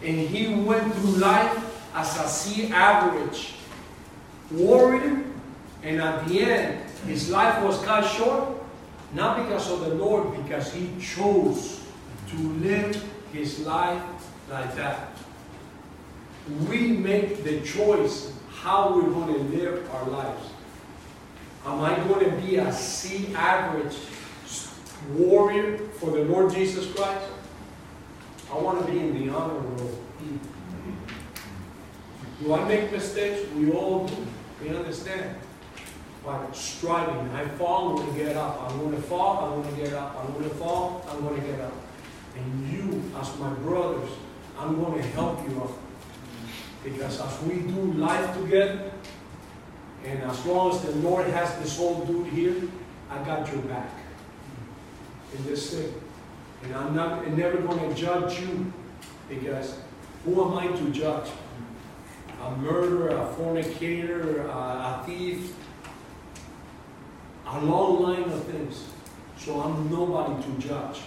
[0.03, 3.55] and he went through life as a C average
[4.51, 5.23] warrior,
[5.83, 8.49] and at the end, his life was cut short,
[9.15, 11.80] not because of the Lord, because he chose
[12.31, 14.03] to live his life
[14.51, 15.11] like that.
[16.69, 20.47] We make the choice how we're going to live our lives.
[21.65, 23.97] Am I going to be a C average
[25.13, 27.27] warrior for the Lord Jesus Christ?
[28.51, 29.99] I want to be in the honor roll.
[32.43, 33.49] Do I make mistakes?
[33.55, 34.17] We all do.
[34.63, 35.37] We understand.
[36.25, 38.63] But striving, I fall, I'm going to get up.
[38.63, 40.17] I'm going to fall, I'm going to get up.
[40.19, 41.73] I'm going to fall, I'm going to get up.
[42.37, 44.11] And you, as my brothers,
[44.59, 45.73] I'm going to help you up.
[46.85, 48.91] Because as we do life together,
[50.05, 52.57] and as long as the Lord has this old dude here,
[53.11, 53.91] I got your back
[55.37, 55.93] in this thing.
[56.63, 58.73] And I'm not I'm never going to judge you
[59.29, 59.79] because
[60.25, 61.29] who am I to judge?
[62.43, 65.55] A murderer, a fornicator, a, a thief,
[67.47, 68.85] a long line of things.
[69.39, 71.01] So I'm nobody to judge.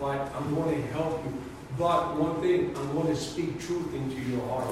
[0.00, 1.32] But I'm going to help you.
[1.78, 4.66] But one thing, I'm going to speak truth into your heart.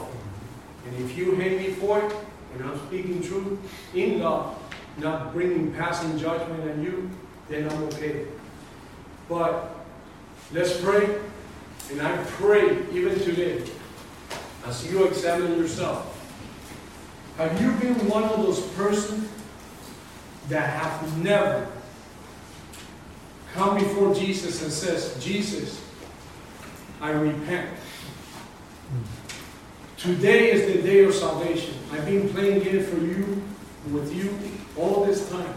[0.87, 2.15] And if you hate me for it,
[2.55, 3.59] and I'm speaking truth
[3.95, 4.57] in love,
[4.97, 7.11] not bringing passing judgment on you,
[7.49, 8.27] then I'm okay.
[9.29, 9.77] But
[10.53, 11.19] let's pray.
[11.91, 13.63] And I pray even today,
[14.67, 16.15] as you examine yourself,
[17.37, 19.29] have you been one of those persons
[20.49, 21.69] that have never
[23.55, 25.83] come before Jesus and says, Jesus,
[27.01, 27.71] I repent.
[29.97, 31.75] Today is the day of salvation.
[31.93, 33.43] I've been playing games for you,
[33.91, 34.39] with you,
[34.77, 35.55] all this time.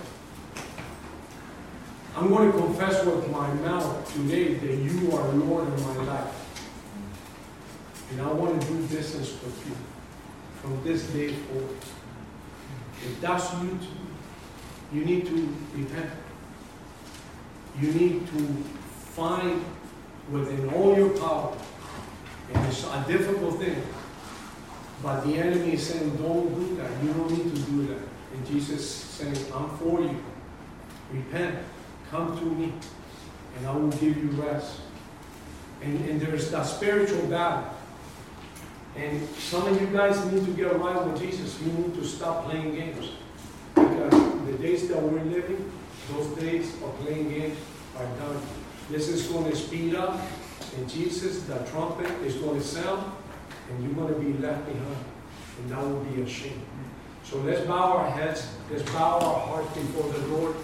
[2.15, 6.35] I'm going to confess with my mouth today that you are Lord in my life.
[8.11, 9.75] And I want to do business with you
[10.61, 11.77] from this day forward.
[13.05, 13.79] If that's you,
[14.93, 16.09] you need to repent.
[17.79, 18.47] You need to
[19.15, 19.63] find
[20.31, 21.55] within all your power,
[22.53, 23.81] and it's a difficult thing,
[25.03, 26.91] but the enemy is saying, don't do that.
[27.03, 28.01] You don't need to do that.
[28.33, 30.23] And Jesus saying, I'm for you.
[31.11, 31.57] Repent.
[32.09, 32.73] Come to me.
[33.57, 34.81] And I will give you rest.
[35.81, 37.73] And, and there's that spiritual battle.
[38.95, 41.59] And some of you guys need to get right with Jesus.
[41.61, 43.09] You need to stop playing games.
[43.73, 44.11] Because
[44.45, 45.71] the days that we're living,
[46.11, 47.57] those days of playing games
[47.97, 48.41] are done.
[48.89, 50.19] This is going to speed up.
[50.77, 53.11] And Jesus, the trumpet, is going to sound
[53.69, 55.05] and you're going to be left behind.
[55.59, 56.61] And that will be a shame.
[57.23, 60.55] So let's bow our heads, let's bow our hearts before the Lord.